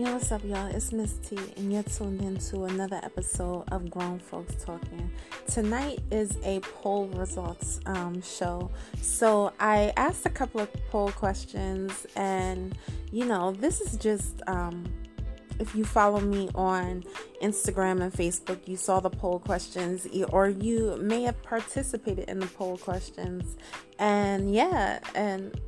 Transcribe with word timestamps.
Yo, 0.00 0.10
what's 0.14 0.32
up, 0.32 0.42
y'all? 0.44 0.66
It's 0.68 0.92
Miss 0.92 1.12
T, 1.18 1.36
and 1.58 1.70
you're 1.70 1.82
tuned 1.82 2.22
into 2.22 2.64
another 2.64 2.98
episode 3.02 3.64
of 3.70 3.90
Grown 3.90 4.18
Folks 4.18 4.54
Talking. 4.64 5.10
Tonight 5.46 5.98
is 6.10 6.38
a 6.42 6.60
poll 6.60 7.08
results 7.08 7.80
um, 7.84 8.22
show. 8.22 8.70
So, 9.02 9.52
I 9.60 9.92
asked 9.98 10.24
a 10.24 10.30
couple 10.30 10.62
of 10.62 10.70
poll 10.88 11.10
questions, 11.10 12.06
and 12.16 12.78
you 13.12 13.26
know, 13.26 13.52
this 13.52 13.82
is 13.82 13.98
just 13.98 14.40
um, 14.46 14.90
if 15.58 15.74
you 15.74 15.84
follow 15.84 16.20
me 16.20 16.48
on 16.54 17.04
Instagram 17.42 18.00
and 18.00 18.10
Facebook, 18.10 18.66
you 18.66 18.78
saw 18.78 19.00
the 19.00 19.10
poll 19.10 19.38
questions, 19.38 20.06
or 20.30 20.48
you 20.48 20.96
may 20.96 21.24
have 21.24 21.42
participated 21.42 22.26
in 22.30 22.40
the 22.40 22.46
poll 22.46 22.78
questions. 22.78 23.58
And 23.98 24.54
yeah, 24.54 25.00
and 25.14 25.60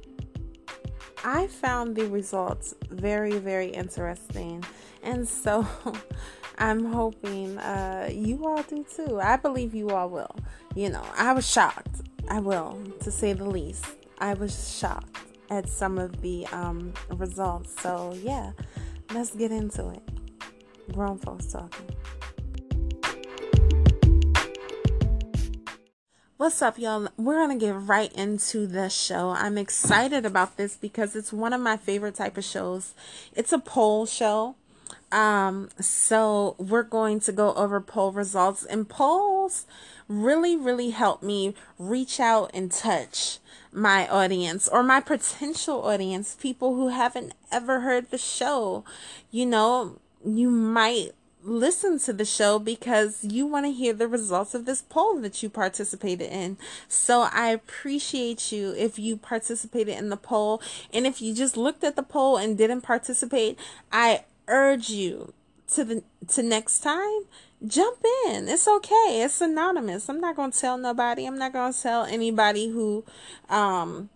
I 1.24 1.46
found 1.46 1.96
the 1.96 2.06
results 2.08 2.74
very, 2.90 3.38
very 3.38 3.68
interesting. 3.68 4.64
And 5.02 5.28
so 5.28 5.66
I'm 6.58 6.84
hoping 6.84 7.58
uh, 7.58 8.08
you 8.12 8.46
all 8.46 8.62
do 8.62 8.84
too. 8.94 9.20
I 9.20 9.36
believe 9.36 9.74
you 9.74 9.90
all 9.90 10.08
will. 10.08 10.34
You 10.74 10.90
know, 10.90 11.04
I 11.16 11.32
was 11.32 11.48
shocked. 11.48 12.02
I 12.28 12.40
will, 12.40 12.80
to 13.00 13.10
say 13.10 13.32
the 13.32 13.44
least. 13.44 13.84
I 14.18 14.34
was 14.34 14.76
shocked 14.78 15.18
at 15.50 15.68
some 15.68 15.98
of 15.98 16.20
the 16.22 16.46
um, 16.52 16.92
results. 17.10 17.80
So, 17.80 18.16
yeah, 18.22 18.52
let's 19.12 19.34
get 19.34 19.50
into 19.50 19.90
it. 19.90 20.02
Grown 20.92 21.18
folks 21.18 21.46
talking. 21.46 21.88
What's 26.42 26.60
up, 26.60 26.76
y'all? 26.76 27.06
We're 27.16 27.36
gonna 27.36 27.56
get 27.56 27.70
right 27.70 28.12
into 28.14 28.66
the 28.66 28.88
show. 28.90 29.30
I'm 29.30 29.56
excited 29.56 30.26
about 30.26 30.56
this 30.56 30.74
because 30.74 31.14
it's 31.14 31.32
one 31.32 31.52
of 31.52 31.60
my 31.60 31.76
favorite 31.76 32.16
type 32.16 32.36
of 32.36 32.42
shows. 32.42 32.94
It's 33.36 33.52
a 33.52 33.60
poll 33.60 34.06
show. 34.06 34.56
Um, 35.12 35.68
so 35.78 36.56
we're 36.58 36.82
going 36.82 37.20
to 37.20 37.30
go 37.30 37.54
over 37.54 37.80
poll 37.80 38.10
results 38.10 38.64
and 38.64 38.88
polls 38.88 39.66
really, 40.08 40.56
really 40.56 40.90
help 40.90 41.22
me 41.22 41.54
reach 41.78 42.18
out 42.18 42.50
and 42.52 42.72
touch 42.72 43.38
my 43.70 44.08
audience 44.08 44.66
or 44.66 44.82
my 44.82 44.98
potential 44.98 45.84
audience, 45.84 46.34
people 46.34 46.74
who 46.74 46.88
haven't 46.88 47.34
ever 47.52 47.82
heard 47.82 48.10
the 48.10 48.18
show. 48.18 48.84
You 49.30 49.46
know, 49.46 50.00
you 50.24 50.50
might 50.50 51.12
listen 51.44 51.98
to 52.00 52.12
the 52.12 52.24
show 52.24 52.58
because 52.58 53.24
you 53.24 53.46
want 53.46 53.66
to 53.66 53.72
hear 53.72 53.92
the 53.92 54.08
results 54.08 54.54
of 54.54 54.64
this 54.64 54.82
poll 54.82 55.20
that 55.20 55.42
you 55.42 55.50
participated 55.50 56.30
in. 56.30 56.56
So 56.88 57.28
I 57.32 57.48
appreciate 57.48 58.52
you 58.52 58.72
if 58.76 58.98
you 58.98 59.16
participated 59.16 59.96
in 59.96 60.08
the 60.08 60.16
poll. 60.16 60.62
And 60.92 61.06
if 61.06 61.20
you 61.20 61.34
just 61.34 61.56
looked 61.56 61.84
at 61.84 61.96
the 61.96 62.02
poll 62.02 62.36
and 62.36 62.56
didn't 62.56 62.82
participate, 62.82 63.58
I 63.92 64.24
urge 64.48 64.90
you 64.90 65.32
to 65.68 65.84
the 65.84 66.02
to 66.28 66.42
next 66.42 66.80
time 66.80 67.20
jump 67.66 67.98
in 68.26 68.48
it's 68.48 68.66
okay 68.66 69.22
it's 69.22 69.40
anonymous 69.40 70.08
i'm 70.08 70.20
not 70.20 70.36
to 70.36 70.60
tell 70.60 70.76
nobody 70.76 71.24
i'm 71.24 71.38
not 71.38 71.52
to 71.52 71.72
tell 71.80 72.04
anybody 72.04 72.68
who 72.68 73.04
um 73.48 74.10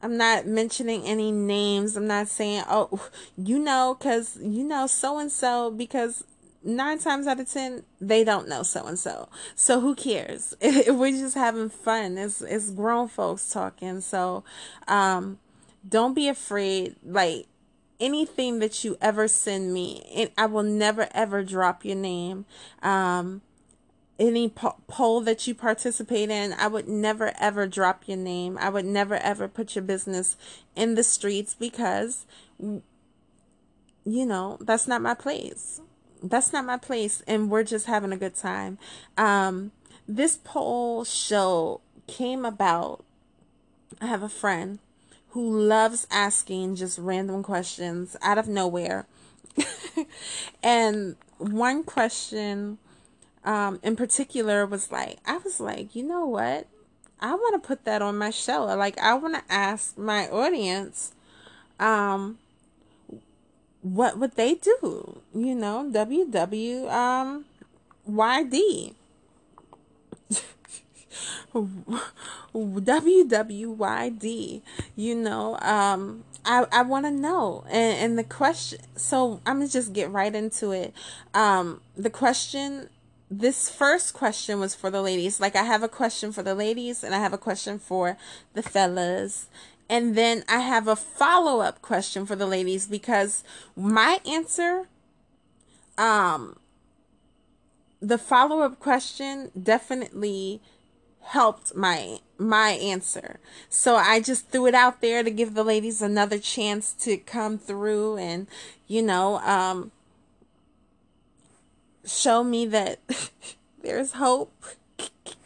I'm 0.00 0.16
not 0.16 0.46
mentioning 0.46 1.04
any 1.04 1.32
names. 1.32 1.96
I'm 1.96 2.06
not 2.06 2.28
saying, 2.28 2.62
oh, 2.68 3.08
you 3.36 3.58
know, 3.58 3.96
because 3.98 4.38
you 4.40 4.62
know 4.62 4.86
so 4.86 5.18
and 5.18 5.30
so, 5.30 5.70
because 5.70 6.22
nine 6.68 6.98
times 6.98 7.26
out 7.26 7.40
of 7.40 7.50
ten 7.50 7.82
they 8.00 8.22
don't 8.22 8.48
know 8.48 8.62
so 8.62 8.84
and 8.84 8.98
so 8.98 9.28
so 9.54 9.80
who 9.80 9.94
cares? 9.94 10.54
We're 10.62 11.10
just 11.10 11.34
having 11.34 11.70
fun. 11.70 12.18
It's 12.18 12.42
it's 12.42 12.70
grown 12.70 13.08
folks 13.08 13.50
talking. 13.50 14.00
So 14.00 14.44
um 14.86 15.38
don't 15.88 16.14
be 16.14 16.28
afraid. 16.28 16.96
Like 17.04 17.46
anything 17.98 18.58
that 18.60 18.84
you 18.84 18.96
ever 19.00 19.26
send 19.26 19.74
me 19.74 20.08
and 20.14 20.30
i 20.38 20.46
will 20.46 20.62
never 20.62 21.08
ever 21.12 21.42
drop 21.42 21.84
your 21.84 21.96
name. 21.96 22.44
Um 22.82 23.42
any 24.20 24.48
po- 24.48 24.76
poll 24.88 25.20
that 25.20 25.46
you 25.46 25.54
participate 25.54 26.28
in 26.28 26.52
i 26.52 26.66
would 26.66 26.88
never 26.88 27.32
ever 27.40 27.66
drop 27.66 28.06
your 28.06 28.18
name. 28.18 28.58
I 28.58 28.68
would 28.68 28.84
never 28.84 29.14
ever 29.14 29.48
put 29.48 29.74
your 29.74 29.84
business 29.84 30.36
in 30.76 30.94
the 30.94 31.02
streets 31.02 31.54
because 31.54 32.26
you 34.04 34.26
know 34.26 34.58
that's 34.60 34.86
not 34.86 35.00
my 35.02 35.14
place 35.14 35.80
that's 36.22 36.52
not 36.52 36.64
my 36.64 36.76
place 36.76 37.22
and 37.26 37.50
we're 37.50 37.62
just 37.64 37.86
having 37.86 38.12
a 38.12 38.16
good 38.16 38.34
time. 38.34 38.78
Um 39.16 39.72
this 40.06 40.38
poll 40.42 41.04
show 41.04 41.80
came 42.06 42.46
about 42.46 43.04
i 44.00 44.06
have 44.06 44.22
a 44.22 44.28
friend 44.28 44.78
who 45.30 45.60
loves 45.60 46.06
asking 46.10 46.74
just 46.74 46.98
random 46.98 47.42
questions 47.42 48.16
out 48.22 48.38
of 48.38 48.48
nowhere. 48.48 49.06
And 50.62 51.16
one 51.38 51.84
question 51.84 52.78
um 53.44 53.78
in 53.82 53.94
particular 53.94 54.66
was 54.66 54.90
like 54.90 55.18
i 55.24 55.36
was 55.38 55.60
like 55.60 55.94
you 55.94 56.02
know 56.02 56.26
what? 56.26 56.66
I 57.20 57.34
want 57.34 57.60
to 57.60 57.66
put 57.66 57.84
that 57.84 58.02
on 58.02 58.16
my 58.18 58.30
show. 58.30 58.64
Like 58.64 58.98
i 58.98 59.14
want 59.14 59.34
to 59.34 59.52
ask 59.52 59.96
my 59.98 60.28
audience 60.28 61.12
um 61.78 62.38
what 63.82 64.18
would 64.18 64.36
they 64.36 64.54
do? 64.54 65.20
You 65.34 65.54
know, 65.54 65.90
WW 65.92 66.90
um 66.90 67.44
YD. 68.08 68.94
WWYD, 72.54 74.62
you 74.96 75.14
know, 75.14 75.58
um, 75.60 76.24
I, 76.44 76.66
I 76.72 76.82
want 76.82 77.06
to 77.06 77.10
know. 77.10 77.64
And, 77.68 77.98
and 77.98 78.18
the 78.18 78.24
question, 78.24 78.80
so 78.96 79.40
I'm 79.46 79.58
going 79.58 79.66
to 79.66 79.72
just 79.72 79.92
get 79.92 80.10
right 80.10 80.34
into 80.34 80.72
it. 80.72 80.92
Um, 81.34 81.80
the 81.96 82.10
question, 82.10 82.88
this 83.30 83.70
first 83.70 84.14
question 84.14 84.60
was 84.60 84.74
for 84.74 84.90
the 84.90 85.02
ladies. 85.02 85.40
Like, 85.40 85.56
I 85.56 85.64
have 85.64 85.82
a 85.82 85.88
question 85.88 86.32
for 86.32 86.42
the 86.42 86.54
ladies 86.54 87.04
and 87.04 87.14
I 87.14 87.18
have 87.18 87.32
a 87.32 87.38
question 87.38 87.78
for 87.78 88.16
the 88.54 88.62
fellas. 88.62 89.48
And 89.88 90.14
then 90.14 90.44
I 90.48 90.58
have 90.58 90.86
a 90.86 90.96
follow 90.96 91.60
up 91.60 91.80
question 91.80 92.26
for 92.26 92.36
the 92.36 92.46
ladies 92.46 92.86
because 92.86 93.42
my 93.74 94.20
answer, 94.26 94.86
um, 95.96 96.58
the 98.00 98.18
follow 98.18 98.60
up 98.60 98.78
question 98.78 99.50
definitely 99.60 100.60
helped 101.22 101.74
my 101.74 102.18
my 102.38 102.70
answer. 102.70 103.40
So 103.68 103.96
I 103.96 104.20
just 104.20 104.48
threw 104.48 104.66
it 104.66 104.74
out 104.74 105.00
there 105.00 105.22
to 105.22 105.30
give 105.30 105.54
the 105.54 105.64
ladies 105.64 106.00
another 106.00 106.38
chance 106.38 106.92
to 107.00 107.16
come 107.16 107.58
through 107.58 108.16
and 108.18 108.46
you 108.86 109.02
know 109.02 109.38
um 109.38 109.90
show 112.04 112.42
me 112.42 112.66
that 112.66 113.00
there's 113.82 114.12
hope 114.12 114.64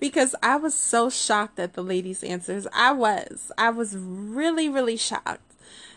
because 0.00 0.34
I 0.42 0.56
was 0.56 0.74
so 0.74 1.10
shocked 1.10 1.58
at 1.58 1.74
the 1.74 1.82
ladies' 1.82 2.22
answers. 2.22 2.66
I 2.72 2.92
was. 2.92 3.52
I 3.58 3.70
was 3.70 3.96
really, 3.96 4.68
really 4.68 4.96
shocked. 4.96 5.54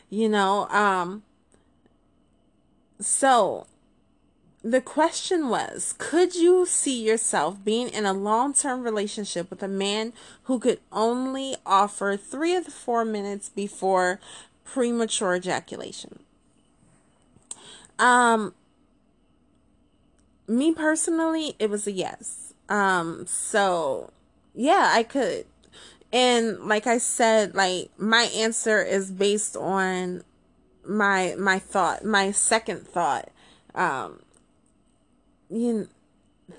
You 0.09 0.27
know, 0.27 0.67
um, 0.69 1.23
so 2.99 3.67
the 4.63 4.81
question 4.81 5.49
was 5.49 5.95
Could 5.97 6.35
you 6.35 6.65
see 6.65 7.03
yourself 7.03 7.63
being 7.63 7.89
in 7.89 8.05
a 8.05 8.13
long 8.13 8.53
term 8.53 8.83
relationship 8.83 9.49
with 9.49 9.63
a 9.63 9.67
man 9.67 10.13
who 10.43 10.59
could 10.59 10.79
only 10.91 11.55
offer 11.65 12.17
three 12.17 12.55
of 12.55 12.65
the 12.65 12.71
four 12.71 13.03
minutes 13.03 13.49
before 13.49 14.19
premature 14.63 15.35
ejaculation? 15.35 16.19
Um, 17.97 18.53
me 20.47 20.73
personally, 20.73 21.55
it 21.59 21.69
was 21.69 21.87
a 21.87 21.91
yes. 21.91 22.50
Um, 22.71 23.27
so 23.27 24.11
yeah, 24.55 24.91
I 24.93 25.03
could. 25.03 25.45
And 26.13 26.57
like 26.61 26.87
I 26.87 26.97
said, 26.99 27.53
like 27.53 27.91
my 27.97 28.23
answer 28.35 28.81
is 28.81 29.11
based 29.11 29.57
on 29.57 30.23
my 30.85 31.35
my 31.37 31.59
thought, 31.59 32.05
my 32.05 32.31
second 32.31 32.87
thought. 32.87 33.29
Um, 33.75 34.21
you 35.49 35.73
know, 35.73 35.87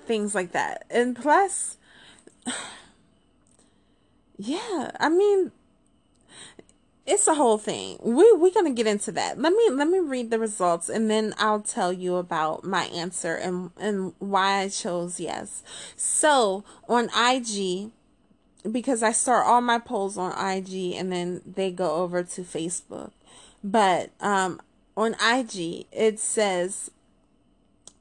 things 0.05 0.35
like 0.35 0.51
that. 0.51 0.85
And 0.91 1.15
plus 1.15 1.77
yeah, 4.37 4.91
I 4.99 5.09
mean 5.09 5.51
it's 7.05 7.27
a 7.27 7.35
whole 7.35 7.57
thing. 7.57 7.97
We 8.01 8.31
we're 8.33 8.53
gonna 8.53 8.71
get 8.71 8.87
into 8.87 9.11
that. 9.13 9.37
Let 9.39 9.53
me 9.53 9.69
let 9.71 9.89
me 9.89 9.99
read 9.99 10.29
the 10.29 10.39
results 10.39 10.87
and 10.89 11.09
then 11.09 11.33
I'll 11.37 11.61
tell 11.61 11.91
you 11.91 12.15
about 12.15 12.63
my 12.63 12.85
answer 12.85 13.35
and 13.35 13.71
and 13.77 14.13
why 14.19 14.59
I 14.59 14.69
chose 14.69 15.19
yes. 15.19 15.63
So 15.97 16.63
on 16.87 17.09
IG, 17.15 17.91
because 18.71 19.03
I 19.03 19.11
start 19.11 19.45
all 19.45 19.59
my 19.59 19.79
polls 19.79 20.17
on 20.17 20.31
IG 20.31 20.93
and 20.93 21.11
then 21.11 21.41
they 21.45 21.71
go 21.71 21.95
over 21.95 22.23
to 22.23 22.41
Facebook. 22.41 23.11
But 23.63 24.11
um 24.21 24.61
on 24.95 25.15
IG 25.15 25.85
it 25.91 26.19
says 26.19 26.89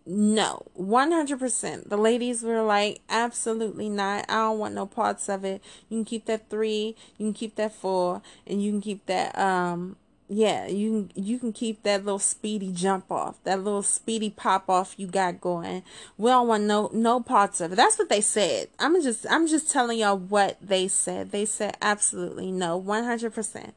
no, 0.04 0.66
100%. 0.78 1.88
The 1.88 1.96
ladies 1.96 2.43
were 2.43 2.62
like, 2.62 3.00
absolutely 3.08 3.88
not. 3.88 4.25
I 4.28 4.34
don't 4.34 4.58
want 4.58 4.75
no 4.75 4.87
parts 4.87 5.28
of 5.28 5.44
it. 5.44 5.62
You 5.88 5.99
can 5.99 6.04
keep 6.04 6.26
that 6.26 6.50
three, 6.50 6.96
you 7.19 7.26
can 7.26 7.32
keep 7.32 7.54
that 7.56 7.72
four, 7.72 8.22
and 8.46 8.62
you 8.62 8.72
can 8.72 8.81
keep 8.81 9.06
that, 9.06 9.38
um, 9.38 9.96
yeah, 10.28 10.66
you 10.66 11.10
can 11.14 11.25
you 11.25 11.38
can 11.38 11.52
keep 11.52 11.82
that 11.82 12.06
little 12.06 12.19
speedy 12.19 12.72
jump 12.72 13.12
off, 13.12 13.37
that 13.44 13.62
little 13.62 13.82
speedy 13.82 14.31
pop 14.31 14.70
off 14.70 14.94
you 14.96 15.06
got 15.06 15.43
going. 15.43 15.82
We 16.16 16.31
don't 16.31 16.48
want 16.48 16.64
no 16.64 16.90
no 16.94 17.20
parts 17.20 17.60
of 17.60 17.72
it. 17.72 17.76
That's 17.76 17.98
what 17.98 18.08
they 18.08 18.22
said. 18.22 18.69
I'm 18.78 19.00
just 19.02 19.26
I'm 19.28 19.46
just 19.46 19.70
telling 19.70 19.98
y'all 19.98 20.16
what 20.16 20.56
they 20.62 20.88
said. 20.88 21.32
They 21.32 21.44
said 21.44 21.76
absolutely 21.82 22.50
no, 22.50 22.78
one 22.78 23.05
hundred 23.05 23.34
percent. 23.34 23.75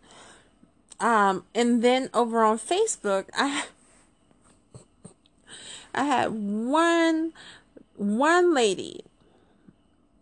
Um, 1.02 1.44
and 1.54 1.84
then 1.84 2.10
over 2.14 2.42
on 2.42 2.58
Facebook, 2.58 3.26
I 3.34 3.66
I 5.96 6.04
had 6.04 6.32
one 6.32 7.34
one 7.96 8.54
lady, 8.54 9.04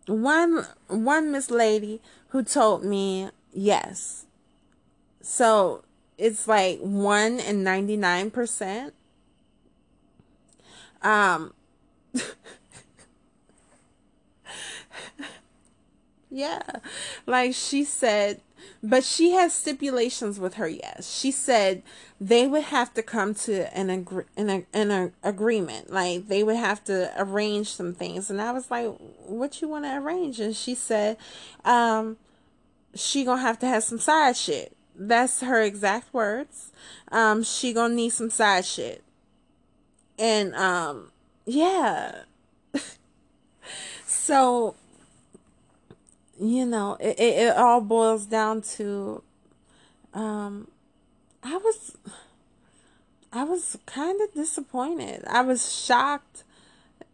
one 0.06 0.66
one 0.86 1.32
Miss 1.32 1.50
Lady 1.50 2.00
who 2.28 2.42
told 2.42 2.84
me 2.84 3.28
yes. 3.52 4.26
So 5.20 5.84
it's 6.18 6.46
like 6.46 6.78
1 6.80 7.40
and 7.40 7.66
99%. 7.66 8.92
Um 11.02 11.52
Yeah. 16.30 16.62
Like 17.26 17.54
she 17.54 17.84
said, 17.84 18.40
but 18.82 19.02
she 19.02 19.30
has 19.30 19.54
stipulations 19.54 20.38
with 20.38 20.54
her 20.54 20.68
yes. 20.68 21.10
She 21.10 21.30
said 21.30 21.82
they 22.20 22.46
would 22.46 22.64
have 22.64 22.92
to 22.94 23.02
come 23.02 23.34
to 23.34 23.74
an 23.76 23.88
agree 23.88 24.24
an, 24.36 24.66
an 24.72 25.12
agreement. 25.22 25.90
Like 25.90 26.28
they 26.28 26.42
would 26.42 26.56
have 26.56 26.84
to 26.84 27.12
arrange 27.16 27.72
some 27.72 27.94
things. 27.94 28.30
And 28.30 28.42
I 28.42 28.52
was 28.52 28.70
like, 28.70 28.88
"What 29.26 29.62
you 29.62 29.68
want 29.68 29.84
to 29.84 29.96
arrange?" 29.96 30.38
And 30.38 30.54
she 30.54 30.74
said, 30.74 31.16
um 31.64 32.18
she 32.94 33.24
to 33.24 33.40
have 33.40 33.58
to 33.60 33.66
have 33.66 33.82
some 33.82 33.98
side 33.98 34.36
shit. 34.36 34.76
That's 34.94 35.40
her 35.40 35.62
exact 35.62 36.12
words. 36.12 36.70
Um 37.10 37.42
she 37.42 37.72
to 37.72 37.94
need 37.94 38.10
some 38.10 38.30
side 38.30 38.66
shit. 38.66 39.02
And 40.18 40.54
um 40.54 41.10
yeah. 41.46 42.22
so 44.06 44.74
you 46.40 46.66
know, 46.66 46.96
it, 47.00 47.18
it, 47.18 47.38
it 47.38 47.56
all 47.56 47.80
boils 47.80 48.26
down 48.26 48.62
to 48.62 49.22
um 50.12 50.68
I 51.42 51.56
was 51.56 51.96
I 53.32 53.44
was 53.44 53.76
kind 53.84 54.20
of 54.20 54.32
disappointed. 54.32 55.24
I 55.26 55.42
was 55.42 55.74
shocked. 55.74 56.44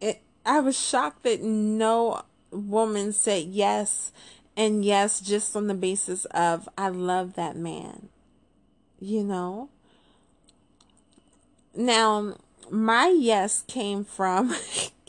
It, 0.01 0.21
I 0.45 0.61
was 0.61 0.79
shocked 0.79 1.23
that 1.23 1.43
no 1.43 2.23
woman 2.51 3.13
said 3.13 3.45
yes 3.45 4.13
and 4.57 4.85
yes 4.85 5.21
just 5.21 5.57
on 5.57 5.67
the 5.67 5.75
basis 5.75 6.27
of 6.27 6.69
I 6.77 6.89
love 6.89 7.35
that 7.35 7.57
man. 7.57 8.09
You 9.01 9.25
know? 9.25 9.71
Now, 11.75 12.37
my 12.71 13.07
yes 13.09 13.65
came 13.67 14.05
from 14.05 14.55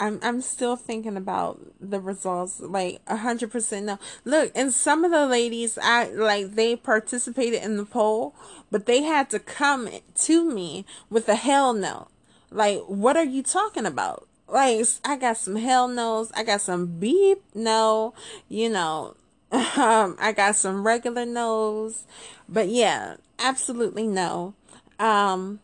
I'm 0.00 0.18
I'm 0.22 0.40
still 0.40 0.76
thinking 0.76 1.16
about 1.16 1.60
the 1.78 2.00
results. 2.00 2.58
Like 2.58 3.06
hundred 3.06 3.52
percent 3.52 3.86
no. 3.86 3.98
Look, 4.24 4.50
and 4.54 4.72
some 4.72 5.04
of 5.04 5.10
the 5.10 5.26
ladies, 5.26 5.78
I 5.80 6.08
like 6.08 6.54
they 6.54 6.74
participated 6.74 7.62
in 7.62 7.76
the 7.76 7.84
poll, 7.84 8.34
but 8.70 8.86
they 8.86 9.02
had 9.02 9.28
to 9.30 9.38
come 9.38 9.90
to 10.14 10.50
me 10.50 10.86
with 11.10 11.28
a 11.28 11.34
hell 11.34 11.74
no. 11.74 12.08
Like, 12.50 12.80
what 12.86 13.16
are 13.16 13.24
you 13.24 13.42
talking 13.42 13.84
about? 13.84 14.26
Like, 14.48 14.84
I 15.04 15.16
got 15.16 15.36
some 15.36 15.56
hell 15.56 15.86
no's. 15.86 16.32
I 16.32 16.42
got 16.44 16.62
some 16.62 16.86
beep 16.86 17.42
no. 17.54 18.14
You 18.48 18.70
know, 18.70 19.16
um, 19.52 20.16
I 20.18 20.32
got 20.34 20.56
some 20.56 20.86
regular 20.86 21.26
no's. 21.26 22.06
But 22.48 22.68
yeah, 22.68 23.16
absolutely 23.38 24.06
no. 24.06 24.54
Um, 24.98 25.60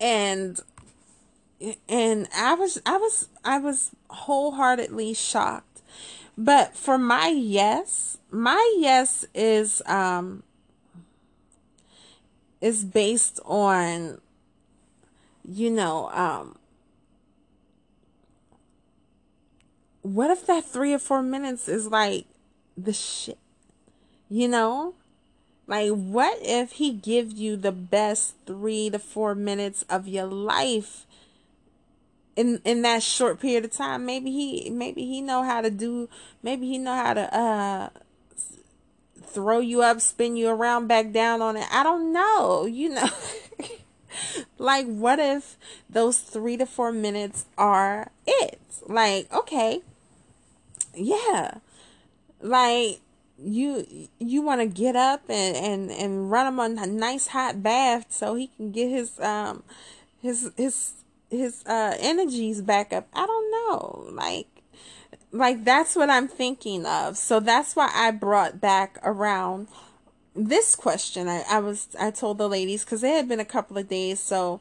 and 0.00 0.58
and 1.88 2.28
I 2.34 2.54
was 2.54 2.80
I 2.86 2.96
was 2.96 3.28
I 3.44 3.58
was 3.58 3.90
wholeheartedly 4.08 5.14
shocked. 5.14 5.82
But 6.36 6.76
for 6.76 6.96
my 6.96 7.28
yes, 7.28 8.18
my 8.30 8.76
yes 8.78 9.24
is 9.34 9.82
um 9.86 10.42
is 12.60 12.84
based 12.84 13.40
on 13.44 14.20
you 15.44 15.70
know 15.70 16.10
um 16.12 16.56
what 20.02 20.30
if 20.30 20.46
that 20.46 20.64
3 20.64 20.94
or 20.94 20.98
4 20.98 21.22
minutes 21.22 21.68
is 21.68 21.88
like 21.88 22.26
the 22.76 22.92
shit 22.92 23.38
you 24.28 24.48
know 24.48 24.94
like 25.66 25.90
what 25.90 26.38
if 26.42 26.72
he 26.72 26.92
gives 26.92 27.34
you 27.34 27.56
the 27.56 27.72
best 27.72 28.34
3 28.46 28.90
to 28.90 28.98
4 28.98 29.34
minutes 29.34 29.84
of 29.88 30.06
your 30.06 30.26
life 30.26 31.06
in 32.36 32.60
in 32.64 32.82
that 32.82 33.02
short 33.02 33.40
period 33.40 33.64
of 33.64 33.72
time 33.72 34.06
maybe 34.06 34.30
he 34.30 34.70
maybe 34.70 35.04
he 35.04 35.20
know 35.20 35.42
how 35.42 35.60
to 35.60 35.70
do 35.70 36.08
maybe 36.42 36.66
he 36.66 36.78
know 36.78 36.94
how 36.94 37.12
to 37.12 37.34
uh 37.36 37.88
throw 39.22 39.60
you 39.60 39.82
up 39.82 40.00
spin 40.00 40.36
you 40.36 40.48
around 40.48 40.86
back 40.88 41.12
down 41.12 41.40
on 41.40 41.56
it. 41.56 41.66
I 41.72 41.82
don't 41.82 42.12
know 42.12 42.66
you 42.66 42.90
know. 42.90 43.08
Like 44.58 44.86
what 44.86 45.18
if 45.18 45.56
those 45.88 46.18
three 46.18 46.56
to 46.58 46.66
four 46.66 46.92
minutes 46.92 47.46
are 47.56 48.10
it? 48.26 48.60
Like 48.86 49.32
okay. 49.32 49.80
Yeah. 50.94 51.58
Like 52.40 53.00
you 53.38 54.08
you 54.18 54.42
want 54.42 54.60
to 54.60 54.66
get 54.66 54.96
up 54.96 55.22
and 55.28 55.56
and 55.56 55.90
and 55.90 56.30
run 56.30 56.46
him 56.46 56.78
a 56.78 56.86
nice 56.86 57.28
hot 57.28 57.62
bath 57.62 58.06
so 58.10 58.34
he 58.34 58.48
can 58.48 58.70
get 58.70 58.90
his 58.90 59.18
um 59.20 59.62
his 60.20 60.50
his 60.56 60.92
his 61.30 61.64
uh 61.66 61.96
energies 61.98 62.60
back 62.60 62.92
up. 62.92 63.08
I 63.14 63.26
don't 63.26 63.50
know. 63.50 64.08
Like 64.12 64.48
like 65.32 65.64
that's 65.64 65.96
what 65.96 66.10
I'm 66.10 66.28
thinking 66.28 66.86
of. 66.86 67.16
So 67.16 67.40
that's 67.40 67.76
why 67.76 67.90
I 67.94 68.10
brought 68.10 68.60
back 68.60 68.98
around 69.02 69.68
this 70.34 70.74
question. 70.74 71.28
I, 71.28 71.44
I 71.48 71.60
was 71.60 71.88
I 71.98 72.10
told 72.10 72.38
the 72.38 72.48
ladies 72.48 72.84
because 72.84 73.02
it 73.02 73.14
had 73.14 73.28
been 73.28 73.40
a 73.40 73.44
couple 73.44 73.78
of 73.78 73.88
days, 73.88 74.20
so 74.20 74.60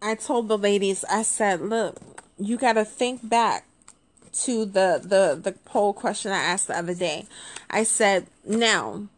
I 0.00 0.14
told 0.14 0.48
the 0.48 0.58
ladies, 0.58 1.04
I 1.10 1.22
said, 1.22 1.60
look, 1.60 1.96
you 2.38 2.56
gotta 2.56 2.84
think 2.84 3.28
back 3.28 3.66
to 4.44 4.64
the 4.64 5.00
the 5.02 5.38
the 5.40 5.52
poll 5.64 5.92
question 5.92 6.32
I 6.32 6.38
asked 6.38 6.68
the 6.68 6.78
other 6.78 6.94
day. 6.94 7.26
I 7.70 7.82
said, 7.82 8.26
now, 8.44 9.08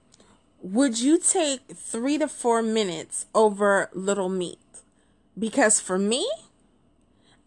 would 0.63 0.99
you 0.99 1.19
take 1.19 1.61
three 1.75 2.19
to 2.19 2.29
four 2.29 2.63
minutes 2.63 3.27
over 3.35 3.91
little 3.93 4.29
meat? 4.29 4.59
Because 5.41 5.81
for 5.81 5.99
me, 5.99 6.31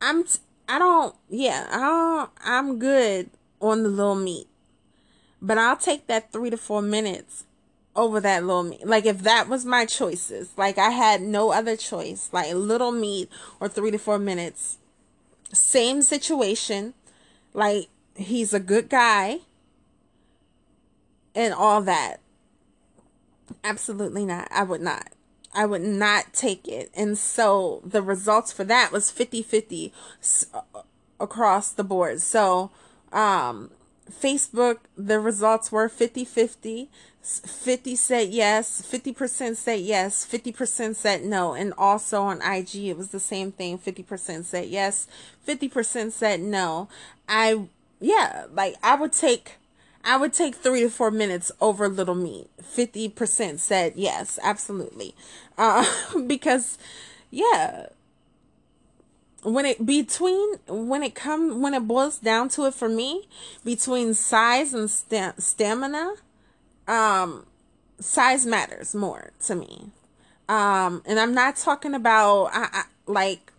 I'm 0.02 0.26
I 0.68 0.80
don't 0.80 1.16
yeah 1.30 1.68
I 1.72 1.78
don't, 1.78 2.32
I'm 2.44 2.80
good 2.80 3.30
on 3.62 3.84
the 3.84 3.90
little 3.90 4.16
meat, 4.16 4.48
but 5.42 5.58
I'll 5.58 5.78
take 5.78 6.08
that 6.08 6.34
three 6.34 6.50
to 6.50 6.58
four 6.58 6.82
minutes 6.82 7.46
over 7.96 8.20
that 8.20 8.44
little 8.44 8.64
meat. 8.64 8.86
Like 8.86 9.06
if 9.06 9.20
that 9.20 9.48
was 9.48 9.66
my 9.66 9.86
choices, 9.86 10.52
like 10.58 10.78
I 10.78 10.90
had 10.90 11.22
no 11.22 11.52
other 11.52 11.78
choice, 11.78 12.30
like 12.34 12.54
little 12.54 12.92
meat 12.92 13.30
or 13.60 13.70
three 13.70 13.92
to 13.92 14.00
four 14.00 14.20
minutes. 14.20 14.80
Same 15.54 16.02
situation, 16.02 16.96
like 17.54 17.88
he's 18.16 18.54
a 18.54 18.60
good 18.60 18.90
guy 18.90 19.40
and 21.36 21.54
all 21.54 21.82
that. 21.84 22.18
Absolutely 23.64 24.26
not. 24.26 24.48
I 24.52 24.64
would 24.64 24.82
not. 24.82 25.10
I 25.54 25.66
would 25.66 25.82
not 25.82 26.34
take 26.34 26.68
it. 26.68 26.92
And 26.96 27.18
so 27.18 27.82
the 27.86 28.02
results 28.02 28.52
for 28.52 28.64
that 28.66 28.92
was 28.92 29.12
50-50 29.12 29.92
uh, 30.54 30.62
across 31.20 31.72
the 31.72 31.84
board. 31.84 32.22
So 32.22 32.72
um, 33.12 33.72
Facebook, 34.12 34.80
the 34.98 35.20
results 35.20 35.72
were 35.72 35.90
50-50. 35.90 36.88
50 37.24 37.96
said 37.96 38.30
yes, 38.30 38.82
50% 38.82 39.56
said 39.56 39.80
yes, 39.80 40.28
50% 40.30 40.96
said 40.96 41.24
no. 41.24 41.54
And 41.54 41.74
also 41.78 42.24
on 42.24 42.42
IG, 42.42 42.76
it 42.76 42.98
was 42.98 43.10
the 43.10 43.20
same 43.20 43.54
thing. 43.54 43.78
50% 43.78 44.44
said 44.44 44.68
yes, 44.68 45.08
50% 45.48 46.12
said 46.12 46.42
no. 46.42 46.90
I, 47.30 47.68
yeah, 48.02 48.48
like 48.52 48.76
I 48.84 48.96
would 48.96 49.14
take 49.14 49.54
I 50.04 50.18
would 50.18 50.34
take 50.34 50.56
three 50.56 50.82
to 50.82 50.90
four 50.90 51.12
minutes 51.12 51.52
over 51.62 51.88
Little 51.88 52.16
me. 52.16 52.48
50% 52.62 53.60
said 53.60 53.94
yes, 53.96 54.38
absolutely. 54.44 55.16
Uh, 55.58 55.86
because, 56.28 56.78
yeah, 57.32 57.88
when 59.44 59.66
it 59.66 59.86
between 59.86 60.56
when 60.68 61.04
it 61.04 61.16
come 61.16 61.62
when 61.62 61.74
it 61.74 61.88
boils 61.88 62.18
down 62.18 62.50
to 62.50 62.66
it 62.66 62.74
for 62.74 62.90
me 62.90 63.28
between 63.64 64.14
size 64.14 64.74
and 64.74 64.90
sta- 64.90 65.34
stamina 65.38 66.14
um 66.88 67.46
size 68.00 68.46
matters 68.46 68.96
more 68.96 69.32
to 69.42 69.56
me 69.56 69.90
um 70.48 71.02
and 71.06 71.20
i'm 71.20 71.34
not 71.34 71.56
talking 71.58 71.94
about 71.94 72.46
I, 72.54 72.70
I, 72.72 72.84
like 73.06 73.53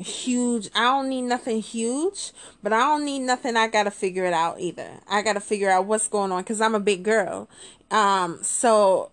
huge. 0.00 0.70
I 0.74 0.82
don't 0.84 1.08
need 1.08 1.22
nothing 1.22 1.60
huge, 1.60 2.32
but 2.62 2.72
I 2.72 2.80
don't 2.80 3.04
need 3.04 3.20
nothing. 3.20 3.56
I 3.56 3.68
gotta 3.68 3.90
figure 3.90 4.24
it 4.24 4.32
out 4.32 4.60
either. 4.60 5.00
I 5.08 5.22
gotta 5.22 5.40
figure 5.40 5.70
out 5.70 5.86
what's 5.86 6.08
going 6.08 6.32
on 6.32 6.42
because 6.42 6.60
I'm 6.60 6.74
a 6.74 6.80
big 6.80 7.02
girl. 7.02 7.48
Um, 7.90 8.38
so, 8.42 9.10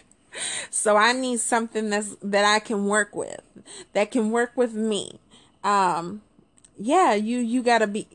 so 0.70 0.96
I 0.96 1.12
need 1.12 1.40
something 1.40 1.90
that's 1.90 2.16
that 2.22 2.44
I 2.44 2.58
can 2.58 2.86
work 2.86 3.14
with, 3.14 3.40
that 3.92 4.10
can 4.10 4.30
work 4.30 4.52
with 4.54 4.74
me. 4.74 5.18
Um, 5.64 6.22
yeah, 6.78 7.14
you 7.14 7.38
you 7.38 7.62
gotta 7.62 7.86
be, 7.86 8.06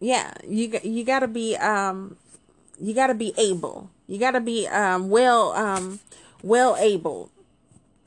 yeah, 0.00 0.34
you 0.46 0.78
you 0.82 1.04
gotta 1.04 1.28
be 1.28 1.56
um, 1.56 2.16
you 2.80 2.94
gotta 2.94 3.14
be 3.14 3.32
able. 3.38 3.90
You 4.06 4.18
gotta 4.18 4.40
be 4.40 4.66
um 4.68 5.08
well 5.08 5.52
um 5.52 6.00
well 6.42 6.76
able. 6.78 7.30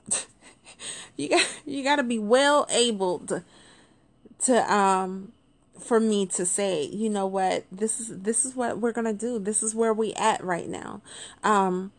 you 1.17 1.29
got 1.29 1.45
you 1.65 1.83
gotta 1.83 2.03
be 2.03 2.19
well 2.19 2.67
able 2.69 3.19
to 3.19 3.43
to 4.45 4.73
um 4.73 5.31
for 5.79 5.99
me 5.99 6.25
to 6.25 6.45
say, 6.45 6.83
you 6.85 7.09
know 7.09 7.27
what, 7.27 7.65
this 7.71 7.99
is 7.99 8.19
this 8.21 8.45
is 8.45 8.55
what 8.55 8.79
we're 8.79 8.91
gonna 8.91 9.13
do. 9.13 9.39
This 9.39 9.61
is 9.61 9.75
where 9.75 9.93
we 9.93 10.13
at 10.13 10.43
right 10.43 10.67
now. 10.69 11.01
Um 11.43 11.91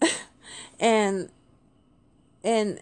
and 0.80 1.30
and 2.44 2.80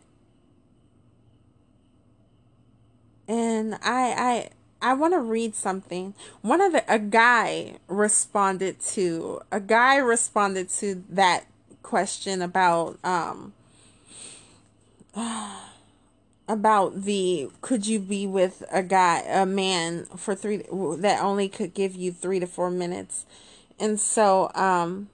and 3.29 3.75
I 3.77 4.49
I 4.83 4.91
I 4.91 4.95
want 4.95 5.15
to 5.15 5.21
read 5.21 5.55
something. 5.55 6.15
One 6.41 6.61
of 6.61 6.73
the 6.73 6.85
a 6.93 6.99
guy 6.99 7.77
responded 7.87 8.81
to 8.81 9.41
a 9.53 9.61
guy 9.61 9.97
responded 9.97 10.69
to 10.81 11.05
that 11.11 11.47
question 11.83 12.43
about 12.43 12.99
um 13.05 13.53
about 16.50 17.02
the 17.04 17.49
could 17.61 17.87
you 17.87 18.00
be 18.00 18.26
with 18.26 18.64
a 18.73 18.83
guy 18.83 19.21
a 19.21 19.47
man 19.47 20.04
for 20.16 20.35
three 20.35 20.59
that 20.99 21.23
only 21.23 21.49
could 21.49 21.75
give 21.75 21.95
you 21.95 22.12
three 22.12 22.40
to 22.40 22.47
four 22.47 22.71
minutes? 22.71 23.25
And 23.78 24.00
so 24.00 24.50
um 24.54 25.09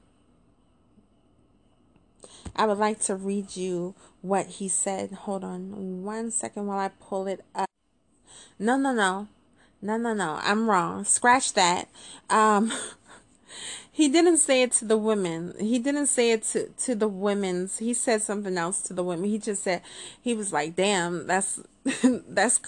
i 2.57 2.65
would 2.65 2.79
like 2.79 3.01
to 3.01 3.15
read 3.15 3.55
you 3.55 3.95
what 4.23 4.47
he 4.47 4.69
said. 4.69 5.13
Hold 5.13 5.45
on 5.45 6.03
one 6.03 6.31
second 6.31 6.67
while 6.67 6.79
i 6.79 6.89
pull 6.89 7.27
it 7.27 7.45
up. 7.55 7.69
No 8.59 8.77
no 8.77 8.93
no. 8.93 9.29
No 9.83 9.99
no 9.99 10.15
no. 10.15 10.41
I'm 10.43 10.71
wrong. 10.71 11.05
Scratch 11.05 11.53
that. 11.53 11.89
Um 12.31 12.73
he 13.97 14.09
didn't 14.09 14.37
say 14.37 14.61
it 14.61 14.73
to 14.73 14.85
the 14.85 14.99
women. 14.99 15.55
He 15.59 15.79
didn't 15.79 16.09
say 16.09 16.33
it 16.33 16.43
to, 16.49 16.69
to 16.69 16.95
the 16.95 17.09
women's. 17.09 17.79
He 17.79 17.95
said 17.95 18.21
something 18.21 18.59
else 18.59 18.83
to 18.83 18.93
the 18.93 19.03
women. 19.03 19.31
He 19.31 19.39
just 19.39 19.63
said, 19.63 19.81
he 20.21 20.35
was 20.35 20.53
like, 20.53 20.77
damn, 20.77 21.27
that's, 21.27 21.63
that's, 22.29 22.61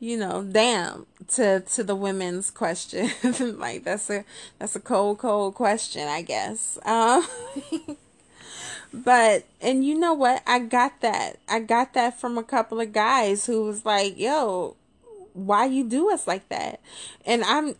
you 0.00 0.16
know, 0.16 0.42
damn 0.42 1.04
to, 1.34 1.60
to 1.60 1.84
the 1.84 1.94
women's 1.94 2.50
question. 2.50 3.10
like, 3.58 3.84
that's 3.84 4.08
a, 4.08 4.24
that's 4.58 4.74
a 4.74 4.80
cold, 4.80 5.18
cold 5.18 5.56
question, 5.56 6.08
I 6.08 6.22
guess. 6.22 6.78
Um, 6.86 7.26
but, 8.94 9.44
and 9.60 9.84
you 9.84 9.98
know 9.98 10.14
what? 10.14 10.42
I 10.46 10.60
got 10.60 11.02
that. 11.02 11.36
I 11.50 11.60
got 11.60 11.92
that 11.92 12.18
from 12.18 12.38
a 12.38 12.42
couple 12.42 12.80
of 12.80 12.94
guys 12.94 13.44
who 13.44 13.66
was 13.66 13.84
like, 13.84 14.18
yo, 14.18 14.76
why 15.34 15.66
you 15.66 15.84
do 15.84 16.10
us 16.10 16.26
like 16.26 16.48
that? 16.48 16.80
And 17.26 17.44
I'm 17.44 17.74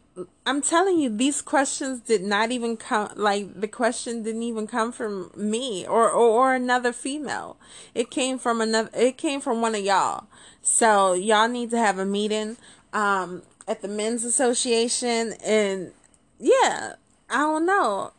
I'm 0.45 0.61
telling 0.61 0.99
you, 0.99 1.09
these 1.09 1.40
questions 1.40 2.00
did 2.00 2.23
not 2.23 2.50
even 2.50 2.76
come, 2.76 3.12
like, 3.16 3.59
the 3.59 3.69
question 3.69 4.23
didn't 4.23 4.42
even 4.42 4.66
come 4.66 4.92
from 4.92 5.31
me 5.35 5.87
or, 5.87 6.11
or, 6.11 6.28
or, 6.28 6.54
another 6.54 6.92
female. 6.92 7.57
It 7.95 8.11
came 8.11 8.38
from 8.38 8.61
another, 8.61 8.90
it 8.92 9.16
came 9.16 9.40
from 9.40 9.62
one 9.62 9.75
of 9.75 9.83
y'all. 9.83 10.25
So, 10.61 11.14
y'all 11.14 11.49
need 11.49 11.71
to 11.71 11.78
have 11.78 11.99
a 11.99 12.04
meeting, 12.04 12.59
um, 12.92 13.42
at 13.66 13.81
the 13.81 13.88
men's 13.88 14.25
association. 14.25 15.33
And 15.45 15.92
yeah, 16.38 16.95
I 17.31 17.38
don't 17.38 17.64
know. 17.64 18.12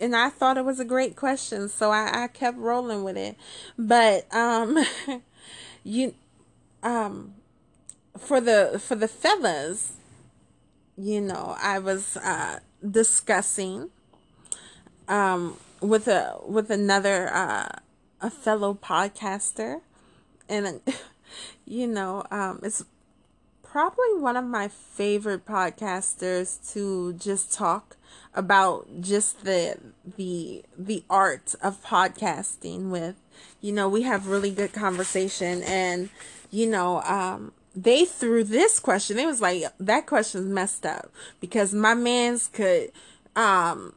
And 0.00 0.16
I 0.16 0.30
thought 0.30 0.56
it 0.56 0.64
was 0.64 0.80
a 0.80 0.84
great 0.84 1.14
question. 1.14 1.68
So, 1.68 1.92
I, 1.92 2.24
I 2.24 2.28
kept 2.28 2.58
rolling 2.58 3.04
with 3.04 3.16
it. 3.16 3.36
But, 3.78 4.32
um, 4.34 4.76
you, 5.84 6.14
um, 6.82 7.34
for 8.18 8.40
the, 8.40 8.82
for 8.84 8.96
the 8.96 9.08
fellas, 9.08 9.97
you 10.98 11.20
know, 11.20 11.56
I 11.62 11.78
was 11.78 12.16
uh, 12.16 12.58
discussing 12.88 13.90
um, 15.06 15.56
with 15.80 16.08
a 16.08 16.38
with 16.44 16.70
another 16.70 17.28
uh, 17.32 17.68
a 18.20 18.30
fellow 18.30 18.74
podcaster, 18.74 19.80
and 20.48 20.80
you 21.64 21.86
know, 21.86 22.24
um, 22.30 22.60
it's 22.62 22.84
probably 23.62 24.14
one 24.16 24.36
of 24.36 24.44
my 24.44 24.66
favorite 24.68 25.46
podcasters 25.46 26.72
to 26.72 27.12
just 27.12 27.52
talk 27.52 27.96
about 28.34 28.88
just 29.00 29.44
the 29.44 29.76
the 30.16 30.64
the 30.76 31.04
art 31.08 31.54
of 31.62 31.82
podcasting 31.84 32.90
with. 32.90 33.14
You 33.60 33.72
know 33.72 33.88
we 33.88 34.02
have 34.02 34.26
really 34.26 34.50
good 34.50 34.72
conversation 34.72 35.62
and 35.62 36.10
you 36.50 36.66
know 36.66 37.02
um 37.02 37.52
they 37.82 38.04
threw 38.04 38.42
this 38.44 38.80
question. 38.80 39.18
It 39.18 39.26
was 39.26 39.40
like 39.40 39.64
that 39.78 40.06
question's 40.06 40.46
messed 40.46 40.84
up 40.84 41.10
because 41.40 41.72
my 41.72 41.94
man's 41.94 42.48
could 42.48 42.90
um 43.36 43.94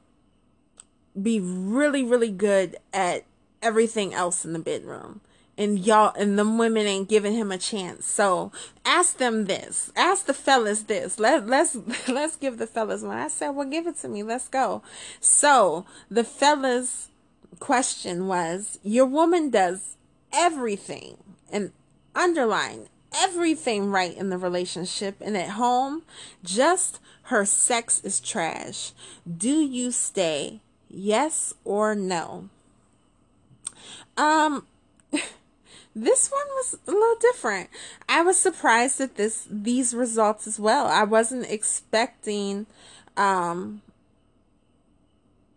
be 1.20 1.40
really 1.40 2.04
really 2.04 2.32
good 2.32 2.78
at 2.94 3.26
everything 3.62 4.14
else 4.14 4.46
in 4.46 4.54
the 4.54 4.60
bedroom. 4.60 5.22
And 5.58 5.80
y'all 5.80 6.14
and 6.18 6.40
the 6.40 6.48
women 6.48 6.88
ain't 6.88 7.10
giving 7.10 7.34
him 7.34 7.52
a 7.52 7.58
chance. 7.58 8.06
So 8.06 8.52
ask 8.86 9.18
them 9.18 9.46
this. 9.46 9.92
Ask 9.96 10.26
the 10.26 10.34
fellas 10.34 10.84
this. 10.84 11.20
Let 11.20 11.48
let's 11.48 11.76
let's 12.08 12.36
give 12.36 12.58
the 12.58 12.68
fellas 12.68 13.02
one. 13.02 13.18
I 13.18 13.28
said, 13.30 13.50
well 13.50 13.68
give 13.68 13.88
it 13.88 13.98
to 13.98 14.08
me. 14.08 14.24
Let's 14.24 14.48
go. 14.48 14.84
So 15.20 15.86
the 16.10 16.24
fellas 16.24 17.10
question 17.60 18.28
was 18.28 18.80
your 18.84 19.06
woman 19.06 19.50
does 19.50 19.98
everything 20.34 21.18
and 21.52 21.72
underline 22.16 22.88
everything 23.16 23.92
right 23.92 24.16
in 24.16 24.30
the 24.30 24.38
relationship 24.38 25.16
and 25.22 25.38
at 25.38 25.52
home, 25.52 26.04
just 26.44 27.00
her 27.24 27.46
sex 27.46 28.02
is 28.04 28.20
trash. 28.20 28.92
Do 29.26 29.62
you 29.62 29.92
stay? 29.92 30.62
Yes 30.90 31.54
or 31.64 31.96
no? 31.96 32.50
Um 34.18 34.66
this 35.96 36.30
one 36.30 36.48
was 36.56 36.78
a 36.88 36.92
little 36.92 37.16
different. 37.20 37.70
I 38.08 38.22
was 38.22 38.38
surprised 38.38 39.00
at 39.02 39.16
this 39.16 39.48
these 39.50 39.94
results 39.94 40.48
as 40.48 40.60
well. 40.60 40.88
I 40.88 41.04
wasn't 41.04 41.50
expecting 41.50 42.66
um 43.18 43.82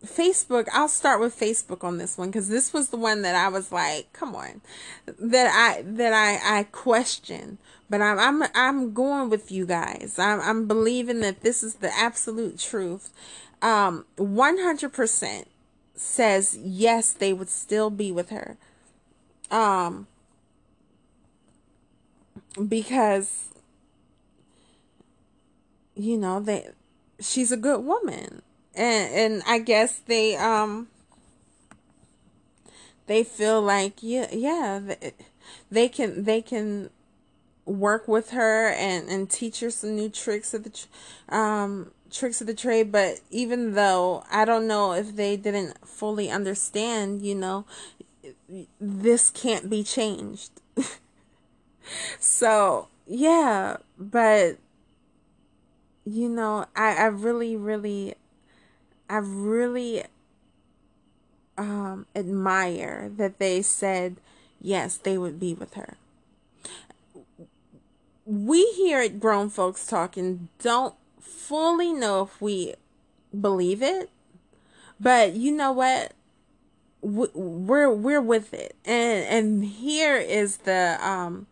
Facebook, 0.05 0.69
I'll 0.73 0.89
start 0.89 1.21
with 1.21 1.39
Facebook 1.39 1.85
on 1.85 1.99
this 1.99 2.17
one 2.17 2.29
because 2.29 2.49
this 2.49 2.73
was 2.73 2.91
the 2.91 2.97
one 2.97 3.23
that 3.23 3.35
I 3.35 3.49
was 3.49 3.73
like, 3.73 4.13
come 4.13 4.35
on, 4.35 4.61
that 5.07 5.47
I 5.49 5.83
that 5.83 6.13
I 6.13 6.59
I 6.59 6.63
question, 6.65 7.59
but 7.91 8.01
I'm 8.01 8.19
I'm 8.19 8.51
I'm 8.55 8.93
going 8.95 9.31
with 9.31 9.51
you 9.51 9.67
guys. 9.67 10.19
I'm 10.19 10.41
I'm 10.41 10.67
believing 10.67 11.21
that 11.21 11.43
this 11.43 11.63
is 11.63 11.77
the 11.77 11.95
absolute 11.95 12.59
truth. 12.59 13.11
Um, 13.63 14.05
100% 14.19 15.45
says 15.95 16.59
yes, 16.61 17.13
they 17.13 17.33
would 17.33 17.49
still 17.49 17.89
be 17.89 18.13
with 18.13 18.31
her. 18.31 18.59
Um, 19.51 20.07
because 22.69 23.49
you 25.95 26.17
know 26.17 26.41
they 26.41 26.69
she's 27.21 27.53
a 27.53 27.57
good 27.57 27.85
woman 27.85 28.43
and 28.75 29.15
and 29.15 29.43
I 29.47 29.59
guess 29.59 29.99
they 29.99 30.37
um 30.37 30.89
they 33.07 33.25
feel 33.25 33.61
like 33.61 34.03
yeah 34.03 34.29
yeah 34.33 34.81
they 35.71 35.89
can 35.89 36.25
they 36.25 36.41
can 36.43 36.91
work 37.65 38.07
with 38.07 38.31
her 38.31 38.69
and 38.69 39.09
and 39.09 39.31
teach 39.31 39.61
her 39.61 39.71
some 39.71 39.95
new 39.97 40.09
tricks 40.09 40.53
of 40.55 40.65
the 40.65 40.87
um 41.35 41.91
tricks 42.11 42.41
of 42.41 42.47
the 42.47 42.55
trade. 42.55 42.93
But 42.93 43.21
even 43.31 43.75
though 43.75 44.25
I 44.31 44.45
don't 44.45 44.67
know 44.67 44.93
if 44.93 45.17
they 45.17 45.37
didn't 45.37 45.87
fully 45.87 46.31
understand 46.31 47.23
you 47.23 47.35
know 47.35 47.65
this 48.81 49.31
can't 49.31 49.69
be 49.71 49.83
changed. 49.83 50.51
So 52.19 52.89
yeah 53.07 53.77
but 53.99 54.57
you 56.07 56.31
know 56.31 56.65
I 56.75 56.95
I 56.95 57.05
really 57.09 57.57
really 57.57 58.15
I 59.09 59.19
really 59.19 60.05
um, 61.57 62.07
admire 62.15 63.11
that 63.17 63.39
they 63.39 63.63
said 63.63 64.17
yes, 64.61 64.97
they 64.97 65.19
would 65.19 65.39
be 65.39 65.55
with 65.55 65.75
her. 65.75 65.97
We 68.27 68.65
here 68.73 69.01
at 69.01 69.21
Grown 69.21 69.51
Folks 69.51 69.87
Talking 69.87 70.49
don't 70.63 70.95
fully 71.21 71.93
know 71.93 72.23
if 72.23 72.41
we 72.41 72.75
believe 73.39 73.83
it, 73.83 74.09
but 74.99 75.35
you 75.35 75.53
know 75.53 75.73
what? 75.73 76.13
We're 77.03 77.93
we're 77.93 78.23
with 78.23 78.55
it, 78.55 78.75
and 78.87 79.27
and 79.27 79.65
here 79.65 80.17
is 80.17 80.59
the 80.59 80.97
um 81.07 81.47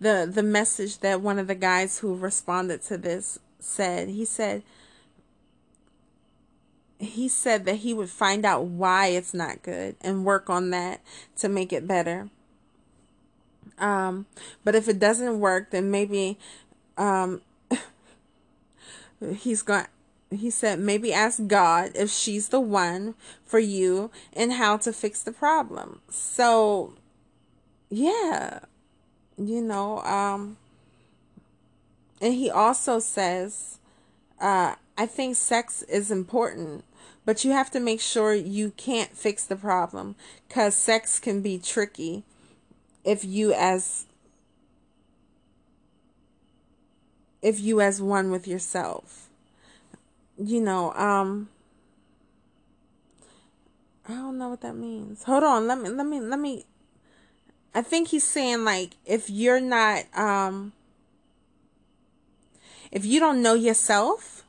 the 0.00 0.28
the 0.32 0.42
message 0.42 0.98
that 0.98 1.20
one 1.20 1.38
of 1.38 1.46
the 1.46 1.54
guys 1.54 2.00
who 2.00 2.16
responded 2.16 2.82
to 2.82 2.98
this 2.98 3.38
said. 3.60 4.08
He 4.08 4.24
said 4.24 4.64
he 7.00 7.28
said 7.28 7.64
that 7.64 7.76
he 7.76 7.94
would 7.94 8.10
find 8.10 8.44
out 8.44 8.64
why 8.64 9.06
it's 9.08 9.32
not 9.32 9.62
good 9.62 9.96
and 10.02 10.24
work 10.24 10.50
on 10.50 10.70
that 10.70 11.00
to 11.38 11.48
make 11.48 11.72
it 11.72 11.86
better. 11.86 12.28
Um, 13.78 14.26
but 14.64 14.74
if 14.74 14.86
it 14.88 14.98
doesn't 14.98 15.40
work, 15.40 15.70
then 15.70 15.90
maybe 15.90 16.38
um, 16.98 17.40
he's 19.36 19.62
going 19.62 19.86
he 20.30 20.48
said 20.48 20.78
maybe 20.78 21.12
ask 21.12 21.46
God 21.46 21.92
if 21.94 22.10
she's 22.10 22.48
the 22.48 22.60
one 22.60 23.14
for 23.44 23.58
you 23.58 24.10
and 24.32 24.52
how 24.52 24.76
to 24.76 24.92
fix 24.92 25.22
the 25.22 25.32
problem. 25.32 26.00
So 26.08 26.94
yeah, 27.88 28.60
you 29.36 29.60
know, 29.60 30.00
um 30.02 30.56
and 32.20 32.34
he 32.34 32.50
also 32.50 33.00
says 33.00 33.78
uh 34.40 34.76
I 34.96 35.06
think 35.06 35.36
sex 35.36 35.82
is 35.84 36.10
important, 36.10 36.84
but 37.30 37.44
you 37.44 37.52
have 37.52 37.70
to 37.70 37.78
make 37.78 38.00
sure 38.00 38.34
you 38.34 38.72
can't 38.76 39.16
fix 39.16 39.44
the 39.44 39.54
problem 39.54 40.16
cuz 40.48 40.74
sex 40.74 41.20
can 41.20 41.40
be 41.40 41.58
tricky 41.58 42.24
if 43.04 43.24
you 43.24 43.52
as 43.52 44.06
if 47.40 47.60
you 47.60 47.80
as 47.80 48.02
one 48.02 48.32
with 48.32 48.48
yourself 48.48 49.30
you 50.36 50.60
know, 50.60 50.92
um 50.94 51.48
I 54.08 54.14
don't 54.14 54.36
know 54.36 54.48
what 54.48 54.62
that 54.62 54.74
means. 54.74 55.22
Hold 55.22 55.44
on, 55.44 55.68
let 55.68 55.78
me 55.78 55.88
let 55.88 56.06
me 56.06 56.20
let 56.20 56.40
me 56.40 56.64
I 57.74 57.82
think 57.82 58.08
he's 58.08 58.24
saying 58.24 58.64
like 58.64 58.96
if 59.06 59.30
you're 59.30 59.60
not 59.60 60.04
um 60.18 60.72
if 62.90 63.04
you 63.04 63.20
don't 63.20 63.40
know 63.40 63.54
yourself, 63.54 64.42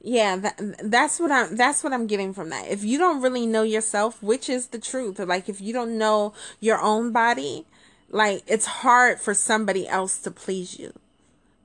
yeah, 0.00 0.36
that, 0.36 0.60
that's 0.84 1.18
what 1.18 1.32
I'm 1.32 1.56
that's 1.56 1.82
what 1.82 1.92
I'm 1.92 2.06
getting 2.06 2.32
from 2.32 2.50
that. 2.50 2.68
If 2.68 2.84
you 2.84 2.98
don't 2.98 3.20
really 3.20 3.46
know 3.46 3.62
yourself, 3.62 4.22
which 4.22 4.48
is 4.48 4.68
the 4.68 4.78
truth, 4.78 5.18
like 5.18 5.48
if 5.48 5.60
you 5.60 5.72
don't 5.72 5.98
know 5.98 6.34
your 6.60 6.80
own 6.80 7.10
body, 7.12 7.66
like 8.08 8.42
it's 8.46 8.66
hard 8.66 9.20
for 9.20 9.34
somebody 9.34 9.88
else 9.88 10.18
to 10.20 10.30
please 10.30 10.78
you. 10.78 10.92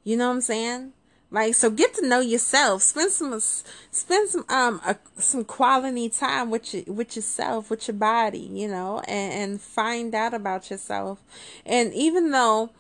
You 0.04 0.18
know 0.18 0.30
what 0.30 0.36
I'm 0.36 0.42
saying? 0.42 0.94
Like 1.30 1.56
so, 1.56 1.70
get 1.70 1.94
to 1.96 2.08
know 2.08 2.20
yourself. 2.20 2.82
Spend 2.82 3.12
some 3.12 3.40
spend 3.40 4.30
some 4.30 4.46
um 4.50 4.82
a, 4.86 4.98
some 5.18 5.46
quality 5.46 6.10
time 6.10 6.50
with 6.50 6.74
your, 6.74 6.84
with 6.94 7.16
yourself, 7.16 7.70
with 7.70 7.88
your 7.88 7.96
body, 7.96 8.50
you 8.52 8.68
know, 8.68 9.00
and, 9.08 9.34
and 9.34 9.62
find 9.62 10.14
out 10.16 10.34
about 10.34 10.72
yourself. 10.72 11.24
And 11.66 11.94
even 11.94 12.32
though 12.32 12.72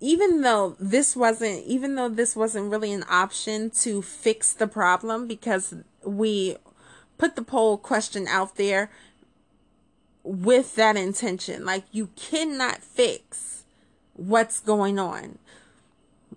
even 0.00 0.42
though 0.42 0.76
this 0.78 1.16
wasn't 1.16 1.64
even 1.66 1.94
though 1.94 2.08
this 2.08 2.36
wasn't 2.36 2.70
really 2.70 2.92
an 2.92 3.04
option 3.08 3.70
to 3.70 4.02
fix 4.02 4.52
the 4.52 4.66
problem 4.66 5.26
because 5.26 5.74
we 6.04 6.56
put 7.16 7.36
the 7.36 7.42
poll 7.42 7.76
question 7.76 8.26
out 8.28 8.56
there 8.56 8.90
with 10.22 10.74
that 10.76 10.96
intention 10.96 11.64
like 11.64 11.84
you 11.90 12.08
cannot 12.16 12.82
fix 12.82 13.64
what's 14.14 14.60
going 14.60 14.98
on 14.98 15.38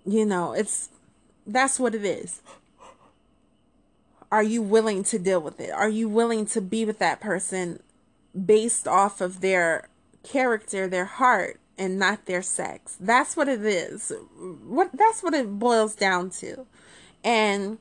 you 0.04 0.24
know 0.24 0.52
it's 0.52 0.88
that's 1.46 1.80
what 1.80 1.94
it 1.94 2.04
is. 2.04 2.40
Are 4.30 4.42
you 4.42 4.62
willing 4.62 5.04
to 5.04 5.18
deal 5.18 5.40
with 5.40 5.60
it? 5.60 5.70
Are 5.70 5.88
you 5.88 6.08
willing 6.08 6.46
to 6.46 6.60
be 6.60 6.84
with 6.84 6.98
that 7.00 7.20
person 7.20 7.82
based 8.46 8.88
off 8.88 9.20
of 9.20 9.40
their 9.40 9.88
character, 10.22 10.88
their 10.88 11.04
heart, 11.04 11.58
and 11.82 11.98
not 11.98 12.26
their 12.26 12.42
sex? 12.42 12.96
That's 13.00 13.36
what 13.36 13.48
it 13.48 13.64
is. 13.66 14.12
What 14.64 14.90
that's 14.94 15.20
what 15.20 15.34
it 15.34 15.58
boils 15.58 15.96
down 15.96 16.30
to. 16.30 16.64
And 17.24 17.78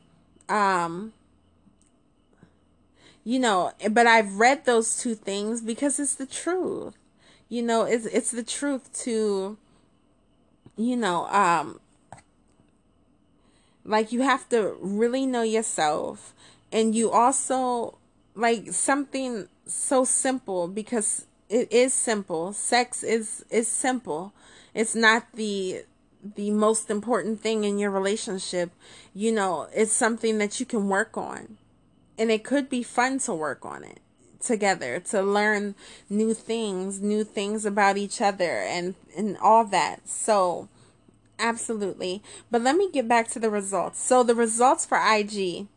um 0.50 1.14
you 3.24 3.38
know, 3.38 3.72
but 3.92 4.08
I've 4.08 4.38
read 4.38 4.66
those 4.66 4.98
two 4.98 5.14
things 5.14 5.62
because 5.62 6.00
it's 6.00 6.16
the 6.16 6.26
truth. 6.26 6.96
You 7.48 7.62
know, 7.62 7.84
it's 7.84 8.08
it's 8.08 8.32
the 8.32 8.44
truth 8.44 8.92
to 9.04 9.56
you 10.78 10.98
know, 10.98 11.28
um 11.28 11.80
like 13.86 14.12
you 14.12 14.24
have 14.24 14.50
to 14.50 14.76
really 14.82 15.28
know 15.28 15.44
yourself 15.44 16.34
and 16.72 16.96
you 16.96 17.12
also 17.12 18.00
like 18.34 18.72
something 18.74 19.48
so 19.68 20.04
simple 20.06 20.68
because 20.68 21.28
it 21.52 21.72
is 21.72 21.94
simple. 21.94 22.54
Sex 22.54 23.04
is 23.04 23.46
is 23.50 23.68
simple. 23.68 24.34
It's 24.74 24.96
not 24.96 25.28
the 25.34 25.84
the 26.24 26.52
most 26.52 26.90
important 26.90 27.42
thing 27.42 27.64
in 27.64 27.78
your 27.78 27.92
relationship. 27.92 28.72
You 29.14 29.32
know, 29.32 29.68
it's 29.74 29.92
something 29.92 30.38
that 30.38 30.60
you 30.60 30.66
can 30.66 30.88
work 30.88 31.18
on. 31.18 31.58
And 32.18 32.32
it 32.32 32.44
could 32.44 32.70
be 32.70 32.84
fun 32.84 33.20
to 33.20 33.34
work 33.34 33.66
on 33.66 33.84
it 33.84 34.00
together 34.40 35.00
to 35.00 35.22
learn 35.22 35.76
new 36.10 36.34
things, 36.34 37.00
new 37.00 37.24
things 37.24 37.66
about 37.66 37.98
each 37.98 38.22
other 38.22 38.60
and 38.62 38.96
and 39.16 39.38
all 39.38 39.66
that. 39.66 40.08
So, 40.08 40.70
Absolutely. 41.42 42.22
But 42.52 42.62
let 42.62 42.76
me 42.76 42.92
get 42.92 43.08
back 43.08 43.28
to 43.30 43.40
the 43.40 43.50
results. 43.50 44.00
So 44.00 44.22
the 44.22 44.36
results 44.36 44.86
for 44.86 44.98
IG 44.98 45.68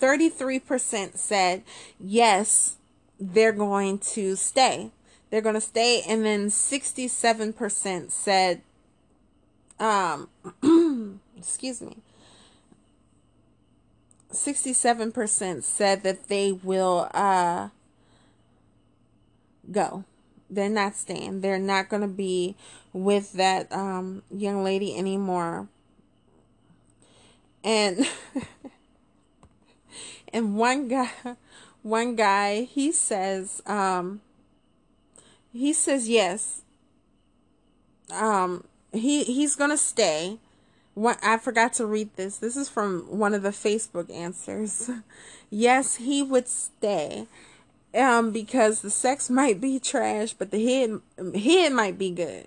33% 0.00 1.16
said 1.16 1.62
yes, 2.00 2.76
they're 3.22 3.52
going 3.52 3.98
to 3.98 4.36
stay. 4.36 4.90
They're 5.30 5.40
going 5.40 5.54
to 5.54 5.60
stay 5.60 6.02
and 6.08 6.24
then 6.24 6.48
67% 6.48 8.10
said 8.10 8.62
um 9.78 10.28
excuse 11.36 11.80
me. 11.80 11.98
67% 14.32 15.62
said 15.62 16.02
that 16.02 16.28
they 16.28 16.52
will 16.52 17.08
uh 17.12 17.68
go 19.70 20.04
they're 20.52 20.68
not 20.68 20.94
staying. 20.94 21.40
They're 21.40 21.58
not 21.58 21.88
going 21.88 22.02
to 22.02 22.08
be 22.08 22.54
with 22.92 23.32
that 23.32 23.72
um, 23.72 24.22
young 24.30 24.62
lady 24.62 24.96
anymore. 24.96 25.66
And 27.64 28.06
and 30.32 30.56
one 30.56 30.88
guy 30.88 31.10
one 31.82 32.16
guy 32.16 32.62
he 32.62 32.92
says 32.92 33.62
um 33.66 34.20
he 35.52 35.72
says 35.72 36.08
yes. 36.08 36.62
Um 38.10 38.64
he 38.92 39.24
he's 39.24 39.56
to 39.56 39.78
stay. 39.78 40.38
What 40.94 41.18
I 41.22 41.38
forgot 41.38 41.72
to 41.74 41.86
read 41.86 42.10
this. 42.16 42.38
This 42.38 42.56
is 42.56 42.68
from 42.68 43.06
one 43.08 43.34
of 43.34 43.42
the 43.42 43.50
Facebook 43.50 44.10
answers. 44.14 44.90
yes, 45.50 45.96
he 45.96 46.22
would 46.22 46.48
stay 46.48 47.26
um 47.94 48.30
because 48.30 48.80
the 48.80 48.90
sex 48.90 49.28
might 49.28 49.60
be 49.60 49.78
trash 49.78 50.32
but 50.32 50.50
the 50.50 50.64
head 50.64 51.00
head 51.38 51.72
might 51.72 51.98
be 51.98 52.10
good 52.10 52.46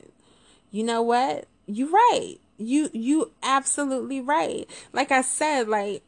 you 0.72 0.84
know 0.84 1.02
what 1.02 1.46
You're 1.68 1.90
right 1.90 2.38
you 2.58 2.90
you 2.94 3.32
absolutely 3.44 4.22
right 4.22 4.68
like 4.94 5.12
i 5.12 5.22
said 5.22 5.68
like 5.68 6.02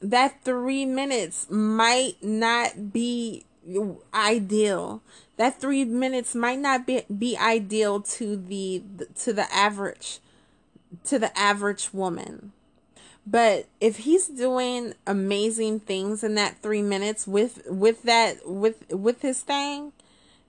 that 0.00 0.44
three 0.44 0.84
minutes 0.84 1.46
might 1.50 2.22
not 2.22 2.92
be 2.92 3.44
ideal. 4.14 5.02
That 5.36 5.60
three 5.60 5.84
minutes 5.84 6.34
might 6.34 6.58
not 6.58 6.86
be, 6.86 7.02
be 7.16 7.36
ideal 7.36 8.00
to 8.00 8.36
the 8.36 8.82
to 9.16 9.32
the 9.32 9.52
average 9.52 10.20
to 11.04 11.18
the 11.18 11.36
average 11.38 11.92
woman. 11.92 12.52
But 13.26 13.66
if 13.80 13.98
he's 13.98 14.26
doing 14.26 14.94
amazing 15.06 15.80
things 15.80 16.24
in 16.24 16.34
that 16.36 16.62
three 16.62 16.82
minutes 16.82 17.26
with 17.26 17.62
with 17.66 18.02
that 18.04 18.48
with 18.48 18.90
with 18.90 19.22
his 19.22 19.42
thing 19.42 19.92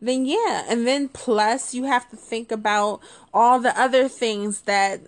then 0.02 0.26
yeah. 0.26 0.66
And 0.68 0.88
then 0.88 1.10
plus 1.10 1.74
you 1.74 1.86
have 1.86 2.10
to 2.10 2.16
think 2.16 2.52
about 2.52 3.02
all 3.34 3.60
the 3.60 3.78
other 3.80 4.08
things 4.08 4.62
that 4.62 5.02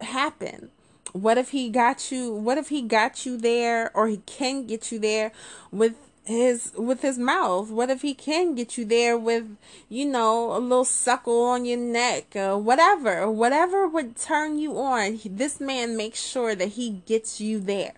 happen 0.00 0.70
what 1.12 1.38
if 1.38 1.50
he 1.50 1.68
got 1.68 2.10
you 2.10 2.32
what 2.32 2.58
if 2.58 2.68
he 2.68 2.82
got 2.82 3.24
you 3.24 3.36
there 3.36 3.90
or 3.94 4.08
he 4.08 4.18
can 4.18 4.66
get 4.66 4.90
you 4.90 4.98
there 4.98 5.32
with 5.70 5.94
his 6.24 6.72
with 6.76 7.02
his 7.02 7.18
mouth? 7.18 7.70
What 7.70 7.90
if 7.90 8.02
he 8.02 8.14
can 8.14 8.54
get 8.54 8.78
you 8.78 8.84
there 8.84 9.18
with 9.18 9.56
you 9.88 10.06
know 10.06 10.56
a 10.56 10.58
little 10.58 10.84
suckle 10.84 11.42
on 11.44 11.64
your 11.64 11.78
neck 11.78 12.34
or 12.36 12.58
whatever 12.58 13.30
whatever 13.30 13.86
would 13.86 14.16
turn 14.16 14.58
you 14.58 14.78
on. 14.78 15.20
This 15.24 15.60
man 15.60 15.96
makes 15.96 16.22
sure 16.22 16.54
that 16.54 16.70
he 16.70 17.02
gets 17.06 17.40
you 17.40 17.60
there. 17.60 17.94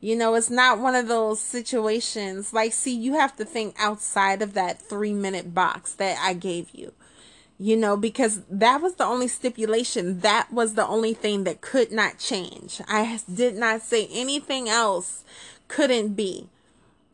You 0.00 0.16
know 0.16 0.34
it's 0.34 0.50
not 0.50 0.78
one 0.78 0.94
of 0.94 1.08
those 1.08 1.40
situations. 1.40 2.52
Like 2.52 2.72
see 2.72 2.96
you 2.96 3.14
have 3.14 3.36
to 3.36 3.44
think 3.44 3.74
outside 3.78 4.42
of 4.42 4.54
that 4.54 4.80
3 4.80 5.12
minute 5.12 5.54
box 5.54 5.92
that 5.94 6.18
I 6.20 6.34
gave 6.34 6.70
you 6.72 6.92
you 7.58 7.76
know 7.76 7.96
because 7.96 8.42
that 8.50 8.82
was 8.82 8.96
the 8.96 9.04
only 9.04 9.28
stipulation 9.28 10.20
that 10.20 10.52
was 10.52 10.74
the 10.74 10.86
only 10.86 11.14
thing 11.14 11.44
that 11.44 11.60
could 11.60 11.90
not 11.90 12.18
change 12.18 12.80
I 12.88 13.18
did 13.32 13.56
not 13.56 13.82
say 13.82 14.08
anything 14.12 14.68
else 14.68 15.24
couldn't 15.68 16.14
be 16.14 16.48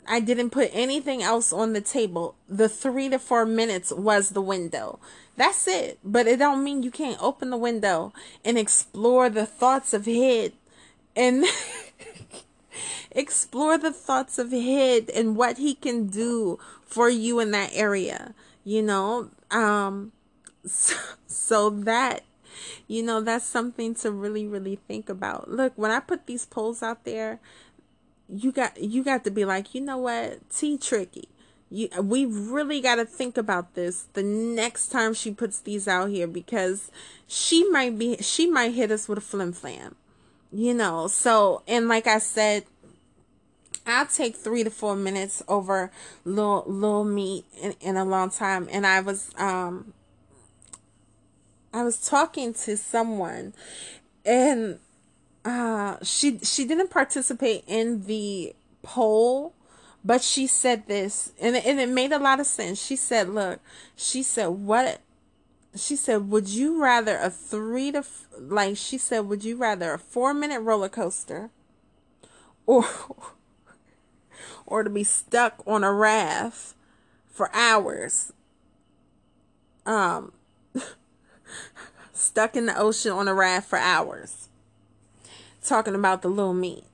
I 0.06 0.20
didn't 0.20 0.50
put 0.50 0.70
anything 0.72 1.22
else 1.22 1.52
on 1.52 1.72
the 1.72 1.80
table. 1.80 2.34
The 2.48 2.68
three 2.68 3.08
to 3.10 3.18
four 3.18 3.46
minutes 3.46 3.92
was 3.92 4.30
the 4.30 4.42
window. 4.42 4.98
That's 5.36 5.66
it. 5.68 5.98
But 6.04 6.26
it 6.26 6.38
don't 6.38 6.64
mean 6.64 6.82
you 6.82 6.90
can't 6.90 7.22
open 7.22 7.50
the 7.50 7.56
window 7.56 8.12
and 8.44 8.58
explore 8.58 9.30
the 9.30 9.46
thoughts 9.46 9.94
of 9.94 10.06
head 10.06 10.52
and 11.14 11.44
explore 13.12 13.78
the 13.78 13.92
thoughts 13.92 14.38
of 14.38 14.50
head 14.50 15.08
and 15.14 15.36
what 15.36 15.58
he 15.58 15.74
can 15.74 16.08
do 16.08 16.58
for 16.84 17.08
you 17.08 17.38
in 17.38 17.52
that 17.52 17.70
area. 17.72 18.34
You 18.64 18.82
know, 18.82 19.30
um, 19.50 20.12
so, 20.66 20.96
so 21.26 21.70
that 21.70 22.22
you 22.86 23.02
know 23.02 23.20
that's 23.20 23.44
something 23.44 23.94
to 23.96 24.10
really 24.10 24.46
really 24.46 24.76
think 24.76 25.08
about. 25.08 25.50
Look 25.50 25.72
when 25.76 25.90
i 25.90 26.00
put 26.00 26.26
these 26.26 26.46
polls 26.46 26.82
out 26.82 27.04
there 27.04 27.40
you 28.28 28.52
got 28.52 28.80
you 28.80 29.04
got 29.04 29.24
to 29.24 29.30
be 29.30 29.44
like 29.44 29.74
you 29.74 29.80
know 29.80 29.98
what? 29.98 30.48
T 30.50 30.78
tricky 30.78 31.28
you, 31.70 31.88
we 32.02 32.26
really 32.26 32.80
got 32.80 32.96
to 32.96 33.04
think 33.06 33.38
about 33.38 33.74
this 33.74 34.06
the 34.12 34.22
next 34.22 34.88
time 34.88 35.14
she 35.14 35.32
puts 35.32 35.58
these 35.60 35.88
out 35.88 36.10
here 36.10 36.26
because 36.26 36.90
she 37.26 37.68
might 37.70 37.98
be 37.98 38.16
she 38.18 38.46
might 38.46 38.74
hit 38.74 38.90
us 38.90 39.08
with 39.08 39.18
a 39.18 39.22
flim 39.22 39.52
flam 39.52 39.96
you 40.52 40.74
know? 40.74 41.08
So 41.08 41.62
and 41.66 41.88
like 41.88 42.06
i 42.06 42.18
said 42.18 42.64
I'll 43.86 44.06
take 44.06 44.36
three 44.36 44.62
to 44.64 44.70
four 44.70 44.94
minutes 44.94 45.42
over 45.48 45.90
little 46.24 46.64
little 46.66 47.04
meat 47.04 47.44
in, 47.60 47.74
in 47.80 47.96
a 47.96 48.04
long 48.04 48.30
time. 48.30 48.68
And 48.70 48.86
I 48.86 49.00
was 49.00 49.30
um 49.36 49.92
I 51.72 51.82
was 51.82 52.06
talking 52.06 52.54
to 52.54 52.76
someone 52.76 53.54
and 54.24 54.78
uh 55.44 55.96
she 56.02 56.38
she 56.38 56.64
didn't 56.64 56.90
participate 56.90 57.64
in 57.66 58.06
the 58.06 58.54
poll 58.82 59.54
but 60.04 60.22
she 60.22 60.46
said 60.46 60.86
this 60.86 61.32
and 61.40 61.56
and 61.56 61.80
it 61.80 61.88
made 61.88 62.12
a 62.12 62.18
lot 62.18 62.40
of 62.40 62.46
sense. 62.46 62.82
She 62.82 62.96
said, 62.96 63.28
"Look, 63.28 63.60
she 63.94 64.22
said 64.22 64.48
what 64.48 65.00
she 65.76 65.96
said, 65.96 66.28
"Would 66.28 66.48
you 66.48 66.82
rather 66.82 67.16
a 67.16 67.30
3 67.30 67.92
to 67.92 68.04
like 68.38 68.76
she 68.76 68.98
said, 68.98 69.20
would 69.20 69.44
you 69.44 69.56
rather 69.56 69.94
a 69.94 69.98
4-minute 69.98 70.60
roller 70.60 70.88
coaster 70.88 71.50
or 72.66 72.84
or 74.66 74.82
to 74.82 74.90
be 74.90 75.04
stuck 75.04 75.62
on 75.66 75.84
a 75.84 75.92
raft 75.92 76.74
for 77.30 77.50
hours?" 77.54 78.32
Um 79.86 80.32
stuck 82.12 82.56
in 82.56 82.66
the 82.66 82.78
ocean 82.78 83.12
on 83.12 83.28
a 83.28 83.34
raft 83.34 83.68
for 83.68 83.78
hours 83.78 84.48
talking 85.64 85.94
about 85.94 86.22
the 86.22 86.28
little 86.28 86.54
me. 86.54 86.84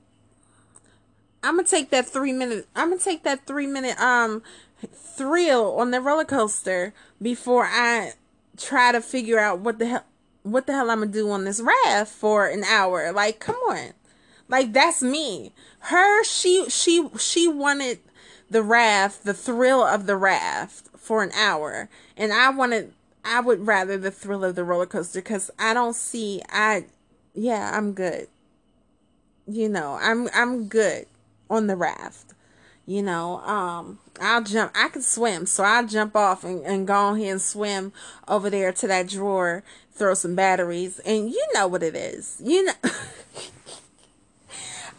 I'm 1.43 1.55
gonna 1.55 1.67
take 1.67 1.89
that 1.91 2.07
three 2.07 2.33
minute. 2.33 2.67
I'm 2.75 2.89
gonna 2.89 3.01
take 3.01 3.23
that 3.23 3.45
three 3.45 3.67
minute 3.67 3.99
um 3.99 4.43
thrill 4.93 5.77
on 5.77 5.91
the 5.91 6.01
roller 6.01 6.25
coaster 6.25 6.93
before 7.21 7.65
I 7.65 8.13
try 8.57 8.91
to 8.91 9.01
figure 9.01 9.39
out 9.39 9.59
what 9.59 9.79
the 9.79 9.87
hell 9.87 10.05
what 10.43 10.67
the 10.67 10.73
hell 10.73 10.89
I'm 10.89 10.99
gonna 10.99 11.11
do 11.11 11.29
on 11.31 11.45
this 11.45 11.61
raft 11.61 12.11
for 12.11 12.47
an 12.47 12.63
hour. 12.63 13.11
Like, 13.11 13.39
come 13.39 13.55
on, 13.55 13.93
like 14.47 14.73
that's 14.73 15.01
me. 15.01 15.53
Her, 15.83 16.23
she, 16.23 16.69
she, 16.69 17.07
she 17.17 17.47
wanted 17.47 17.99
the 18.49 18.63
raft, 18.63 19.23
the 19.23 19.33
thrill 19.33 19.83
of 19.83 20.07
the 20.07 20.17
raft 20.17 20.89
for 20.97 21.23
an 21.23 21.31
hour, 21.33 21.89
and 22.17 22.33
I 22.33 22.49
wanted 22.49 22.93
I 23.29 23.41
would 23.41 23.67
rather 23.67 23.95
the 23.95 24.09
thrill 24.09 24.43
of 24.43 24.55
the 24.55 24.63
roller 24.63 24.87
coaster 24.87 25.21
because 25.21 25.51
I 25.59 25.75
don't 25.75 25.95
see 25.95 26.41
I 26.49 26.85
yeah, 27.35 27.71
I'm 27.77 27.93
good. 27.93 28.27
You 29.47 29.69
know, 29.69 29.99
I'm 30.01 30.27
I'm 30.33 30.67
good 30.67 31.05
on 31.49 31.67
the 31.67 31.75
raft. 31.75 32.33
You 32.87 33.03
know, 33.03 33.37
um, 33.41 33.99
I'll 34.19 34.43
jump 34.43 34.71
I 34.73 34.89
can 34.89 35.03
swim, 35.03 35.45
so 35.45 35.63
I'll 35.63 35.85
jump 35.85 36.15
off 36.15 36.43
and, 36.43 36.65
and 36.65 36.87
go 36.87 37.13
ahead 37.13 37.27
and 37.27 37.41
swim 37.41 37.93
over 38.27 38.49
there 38.49 38.73
to 38.73 38.87
that 38.87 39.07
drawer, 39.07 39.63
throw 39.93 40.15
some 40.15 40.33
batteries, 40.33 40.97
and 40.99 41.29
you 41.29 41.47
know 41.53 41.67
what 41.67 41.83
it 41.83 41.95
is. 41.95 42.41
You 42.43 42.65
know 42.65 42.73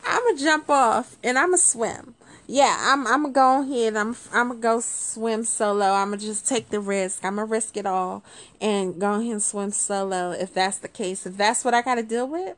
I'ma 0.06 0.38
jump 0.38 0.70
off 0.70 1.16
and 1.24 1.36
I'ma 1.36 1.56
swim 1.56 2.14
yeah, 2.52 2.76
I'm 2.80 3.06
I'm 3.06 3.22
gonna 3.22 3.32
go 3.32 3.62
ahead. 3.62 3.96
I'm 3.96 4.16
I'm 4.32 4.48
gonna 4.48 4.60
go 4.60 4.80
swim 4.80 5.44
solo. 5.44 5.92
I'm 5.92 6.08
gonna 6.08 6.16
just 6.16 6.48
take 6.48 6.70
the 6.70 6.80
risk. 6.80 7.24
I'm 7.24 7.36
gonna 7.36 7.46
risk 7.46 7.76
it 7.76 7.86
all 7.86 8.24
and 8.60 9.00
go 9.00 9.14
ahead 9.14 9.30
and 9.30 9.42
swim 9.42 9.70
solo 9.70 10.32
if 10.32 10.52
that's 10.52 10.78
the 10.78 10.88
case. 10.88 11.26
If 11.26 11.36
that's 11.36 11.64
what 11.64 11.74
I 11.74 11.82
gotta 11.82 12.02
deal 12.02 12.26
with, 12.26 12.56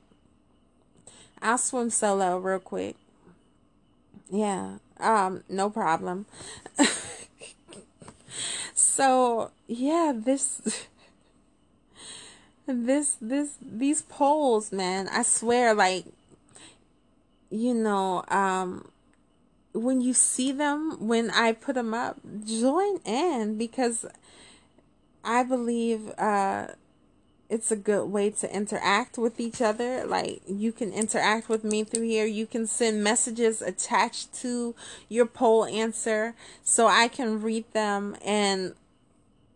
I'll 1.42 1.59
swim 1.59 1.90
solo 1.90 2.38
real 2.38 2.59
quick. 2.59 2.96
Yeah, 4.31 4.78
um, 4.98 5.44
no 5.50 5.68
problem. 5.68 6.24
so 8.74 9.50
yeah, 9.66 10.14
this 10.16 10.87
this 12.66 13.18
this 13.20 13.57
these 13.61 14.00
polls, 14.00 14.72
man, 14.72 15.07
I 15.09 15.20
swear, 15.20 15.74
like 15.74 16.07
you 17.50 17.74
know, 17.74 18.24
um 18.28 18.88
when 19.72 20.00
you 20.00 20.12
see 20.12 20.52
them, 20.52 20.96
when 21.06 21.30
I 21.30 21.52
put 21.52 21.74
them 21.74 21.94
up, 21.94 22.18
join 22.44 22.98
in 23.04 23.56
because 23.56 24.04
I 25.24 25.42
believe 25.44 26.11
uh, 26.18 26.68
it's 27.48 27.70
a 27.70 27.76
good 27.76 28.06
way 28.06 28.30
to 28.30 28.54
interact 28.54 29.18
with 29.18 29.38
each 29.38 29.61
other. 29.61 30.06
Like 30.06 30.42
you 30.46 30.72
can 30.72 30.92
interact 30.92 31.48
with 31.48 31.64
me 31.64 31.85
through 31.85 32.06
here. 32.06 32.26
You 32.26 32.46
can 32.46 32.66
send 32.66 33.04
messages 33.04 33.62
attached 33.62 34.35
to 34.37 34.74
your 35.08 35.26
poll 35.26 35.64
answer 35.66 36.35
so 36.62 36.87
I 36.87 37.08
can 37.08 37.42
read 37.42 37.70
them 37.72 38.16
and 38.24 38.74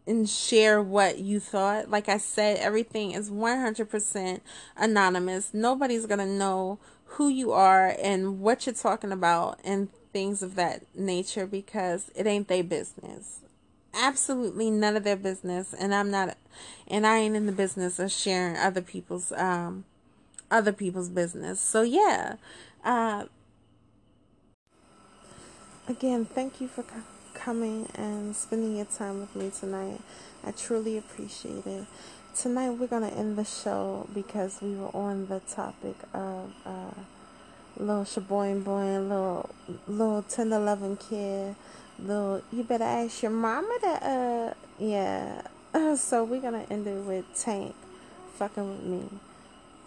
and 0.07 0.29
share 0.29 0.81
what 0.81 1.19
you 1.19 1.41
thought. 1.41 1.91
Like 1.91 2.09
I 2.09 2.19
said, 2.19 2.59
everything 2.59 3.11
is 3.11 3.29
100% 3.29 4.41
anonymous. 4.77 5.53
Nobody's 5.53 6.07
going 6.07 6.21
to 6.21 6.27
know 6.27 6.79
who 7.07 7.29
you 7.29 7.53
are 7.53 7.97
and 8.01 8.39
what 8.41 8.67
you're 8.67 8.75
talking 8.75 9.11
about 9.11 9.59
and 9.65 9.89
things 10.17 10.43
of 10.43 10.55
that 10.55 10.81
nature 10.95 11.47
because 11.47 12.11
it 12.15 12.27
ain't 12.27 12.49
their 12.49 12.65
business. 12.65 13.41
Absolutely 13.93 14.71
none 14.71 14.97
of 14.97 15.05
their 15.05 15.15
business, 15.15 15.75
and 15.79 15.95
I'm 15.95 16.11
not, 16.11 16.39
and 16.89 17.07
I 17.07 17.19
ain't 17.19 17.37
in 17.37 17.45
the 17.45 17.53
business 17.53 17.99
of 17.99 18.11
sharing 18.11 18.57
other 18.57 18.81
people's 18.81 19.31
um 19.33 19.85
other 20.51 20.73
people's 20.73 21.11
business. 21.11 21.61
So 21.61 21.83
yeah, 21.83 22.37
uh, 22.83 23.27
again, 25.87 26.25
thank 26.25 26.63
you 26.63 26.69
for 26.69 26.87
coming 27.35 27.87
and 27.95 28.35
spending 28.35 28.77
your 28.77 28.87
time 28.87 29.21
with 29.21 29.37
me 29.37 29.51
tonight. 29.51 30.01
I 30.43 30.53
truly 30.53 30.97
appreciate 30.97 31.67
it. 31.67 31.85
Tonight 32.35 32.71
we're 32.71 32.87
gonna 32.87 33.09
end 33.09 33.37
the 33.37 33.45
show 33.45 34.09
because 34.15 34.63
we 34.63 34.77
were 34.77 34.97
on 34.97 35.27
the 35.27 35.41
topic 35.41 35.97
of. 36.15 36.55
Uh, 36.65 37.03
little 37.77 38.05
shaboing 38.05 38.65
boy, 38.65 38.99
little 38.99 39.51
little 39.87 40.23
tender 40.23 40.59
loving 40.59 40.97
kid, 40.97 41.55
little 41.99 42.43
you 42.53 42.63
better 42.65 42.85
ask 42.85 43.23
your 43.23 43.33
mama 43.33 43.77
to 43.81 43.89
uh 43.89 44.55
yeah. 44.79 45.43
so 45.97 46.25
we're 46.25 46.41
gonna 46.41 46.67
end 46.71 46.87
it 46.87 47.05
with 47.05 47.25
Tank 47.39 47.75
fucking 48.37 48.69
with 48.69 48.85
me. 48.85 49.09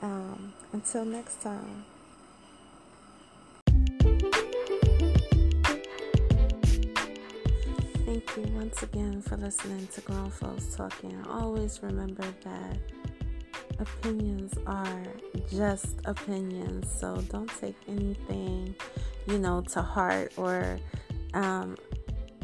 Um, 0.01 0.53
until 0.73 1.05
next 1.05 1.41
time. 1.41 1.85
Thank 8.05 8.37
you 8.37 8.43
once 8.55 8.81
again 8.81 9.21
for 9.21 9.37
listening 9.37 9.87
to 9.93 10.01
Grown 10.01 10.31
Folks 10.31 10.75
Talking. 10.75 11.23
Always 11.29 11.83
remember 11.83 12.25
that 12.43 12.98
opinions 13.79 14.57
are 14.67 15.03
just 15.49 15.99
opinions, 16.05 16.87
so 16.99 17.17
don't 17.29 17.49
take 17.59 17.75
anything, 17.87 18.75
you 19.27 19.39
know, 19.39 19.61
to 19.61 19.81
heart 19.81 20.33
or 20.37 20.79
um, 21.33 21.77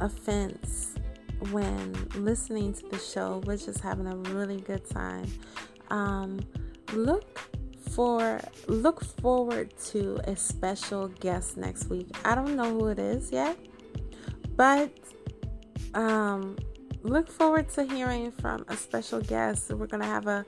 offense 0.02 0.96
when 1.52 1.94
listening 2.16 2.74
to 2.74 2.88
the 2.90 3.00
show. 3.00 3.42
We're 3.46 3.58
just 3.58 3.82
having 3.82 4.08
a 4.08 4.16
really 4.16 4.62
good 4.62 4.88
time. 4.90 5.32
Um, 5.90 6.40
look 6.94 7.40
for 7.92 8.42
look 8.68 9.04
forward 9.04 9.74
to 9.92 10.20
a 10.26 10.36
special 10.36 11.08
guest 11.08 11.58
next 11.58 11.90
week. 11.90 12.08
I 12.24 12.36
don't 12.36 12.56
know 12.56 12.72
who 12.78 12.88
it 12.88 13.00
is 13.00 13.32
yet, 13.32 13.58
but 14.56 14.92
um, 15.94 16.58
look 17.04 17.30
forward 17.30 17.70
to 17.70 17.84
hearing 17.84 18.32
from 18.32 18.66
a 18.68 18.76
special 18.76 19.22
guest. 19.22 19.72
We're 19.72 19.88
gonna 19.88 20.06
have 20.06 20.28
a 20.28 20.46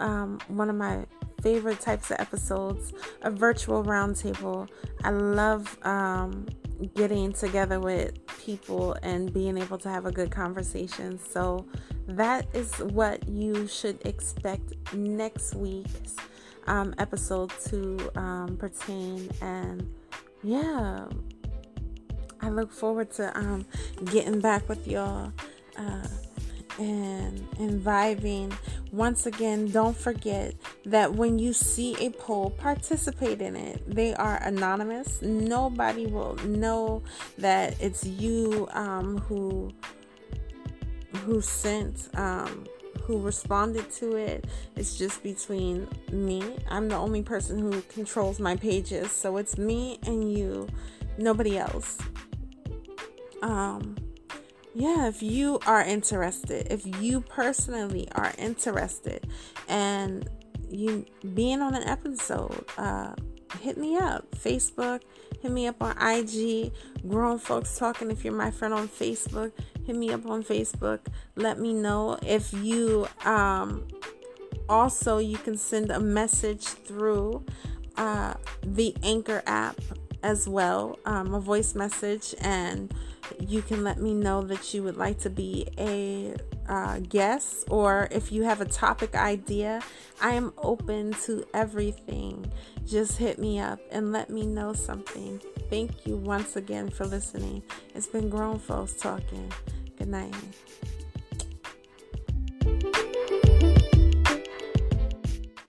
um, 0.00 0.38
one 0.48 0.68
of 0.68 0.76
my 0.76 1.04
favorite 1.42 1.80
types 1.80 2.10
of 2.10 2.20
episodes, 2.20 2.92
a 3.22 3.30
virtual 3.30 3.84
roundtable. 3.84 4.68
I 5.04 5.10
love 5.10 5.78
um, 5.82 6.46
getting 6.94 7.32
together 7.32 7.80
with 7.80 8.14
people 8.38 8.94
and 9.02 9.32
being 9.32 9.56
able 9.58 9.78
to 9.78 9.88
have 9.88 10.06
a 10.06 10.12
good 10.12 10.30
conversation. 10.30 11.18
So 11.18 11.66
that 12.06 12.46
is 12.54 12.74
what 12.78 13.28
you 13.28 13.66
should 13.66 14.04
expect 14.06 14.94
next 14.94 15.54
week's 15.54 16.16
um, 16.66 16.94
episode 16.98 17.50
to 17.66 18.10
um, 18.18 18.56
pertain. 18.56 19.30
And 19.40 19.92
yeah, 20.42 21.06
I 22.40 22.48
look 22.48 22.72
forward 22.72 23.10
to 23.12 23.36
um, 23.38 23.66
getting 24.06 24.40
back 24.40 24.68
with 24.68 24.86
y'all. 24.86 25.32
Uh, 25.76 26.06
and 26.80 27.46
and 27.58 27.80
vibing. 27.80 28.52
Once 28.90 29.26
again, 29.26 29.70
don't 29.70 29.96
forget 29.96 30.54
that 30.84 31.12
when 31.12 31.38
you 31.38 31.52
see 31.52 31.94
a 32.04 32.10
poll, 32.10 32.50
participate 32.50 33.40
in 33.40 33.54
it. 33.54 33.82
They 33.86 34.14
are 34.14 34.42
anonymous. 34.42 35.22
Nobody 35.22 36.06
will 36.06 36.34
know 36.36 37.02
that 37.38 37.80
it's 37.80 38.04
you 38.04 38.66
um, 38.72 39.18
who 39.18 39.70
who 41.24 41.40
sent 41.40 42.08
um, 42.14 42.66
who 43.02 43.20
responded 43.20 43.90
to 43.92 44.16
it. 44.16 44.46
It's 44.74 44.96
just 44.96 45.22
between 45.22 45.86
me. 46.10 46.56
I'm 46.68 46.88
the 46.88 46.96
only 46.96 47.22
person 47.22 47.58
who 47.58 47.82
controls 47.82 48.40
my 48.40 48.56
pages, 48.56 49.12
so 49.12 49.36
it's 49.36 49.58
me 49.58 49.98
and 50.06 50.36
you, 50.36 50.66
nobody 51.18 51.58
else. 51.58 51.98
Um 53.42 53.96
yeah, 54.74 55.08
if 55.08 55.22
you 55.22 55.58
are 55.66 55.82
interested, 55.82 56.68
if 56.70 56.86
you 57.00 57.20
personally 57.20 58.08
are 58.12 58.32
interested 58.38 59.26
and 59.68 60.28
you 60.68 61.04
being 61.34 61.60
on 61.60 61.74
an 61.74 61.82
episode, 61.84 62.64
uh, 62.78 63.14
hit 63.60 63.76
me 63.76 63.96
up. 63.96 64.30
Facebook, 64.32 65.02
hit 65.42 65.50
me 65.50 65.66
up 65.66 65.82
on 65.82 65.96
IG. 66.00 66.72
Grown 67.08 67.38
Folks 67.38 67.76
Talking. 67.78 68.10
If 68.10 68.24
you're 68.24 68.34
my 68.34 68.50
friend 68.50 68.72
on 68.72 68.88
Facebook, 68.88 69.52
hit 69.84 69.96
me 69.96 70.12
up 70.12 70.26
on 70.26 70.44
Facebook. 70.44 71.00
Let 71.34 71.58
me 71.58 71.72
know 71.72 72.18
if 72.22 72.52
you 72.52 73.08
um, 73.24 73.88
also 74.68 75.18
you 75.18 75.38
can 75.38 75.56
send 75.56 75.90
a 75.90 76.00
message 76.00 76.64
through 76.64 77.44
uh, 77.96 78.34
the 78.62 78.94
Anchor 79.02 79.42
app 79.46 79.80
as 80.22 80.48
well, 80.48 80.98
um, 81.06 81.34
a 81.34 81.40
voice 81.40 81.74
message 81.74 82.34
and 82.40 82.92
you 83.38 83.62
can 83.62 83.84
let 83.84 83.98
me 83.98 84.14
know 84.14 84.42
that 84.42 84.72
you 84.74 84.82
would 84.82 84.96
like 84.96 85.18
to 85.20 85.30
be 85.30 85.66
a 85.78 86.34
uh, 86.68 86.98
guest 87.00 87.64
or 87.70 88.08
if 88.10 88.32
you 88.32 88.42
have 88.42 88.60
a 88.60 88.64
topic 88.64 89.14
idea. 89.14 89.80
I 90.20 90.34
am 90.34 90.52
open 90.58 91.12
to 91.24 91.44
everything. 91.54 92.50
Just 92.86 93.18
hit 93.18 93.38
me 93.38 93.58
up 93.58 93.80
and 93.90 94.12
let 94.12 94.30
me 94.30 94.46
know 94.46 94.72
something. 94.72 95.40
Thank 95.68 96.06
you 96.06 96.16
once 96.16 96.56
again 96.56 96.90
for 96.90 97.06
listening. 97.06 97.62
It's 97.94 98.06
been 98.06 98.28
Grown 98.28 98.58
Folks 98.58 98.94
Talking. 98.94 99.52
Good 99.96 100.08
night. 100.08 100.34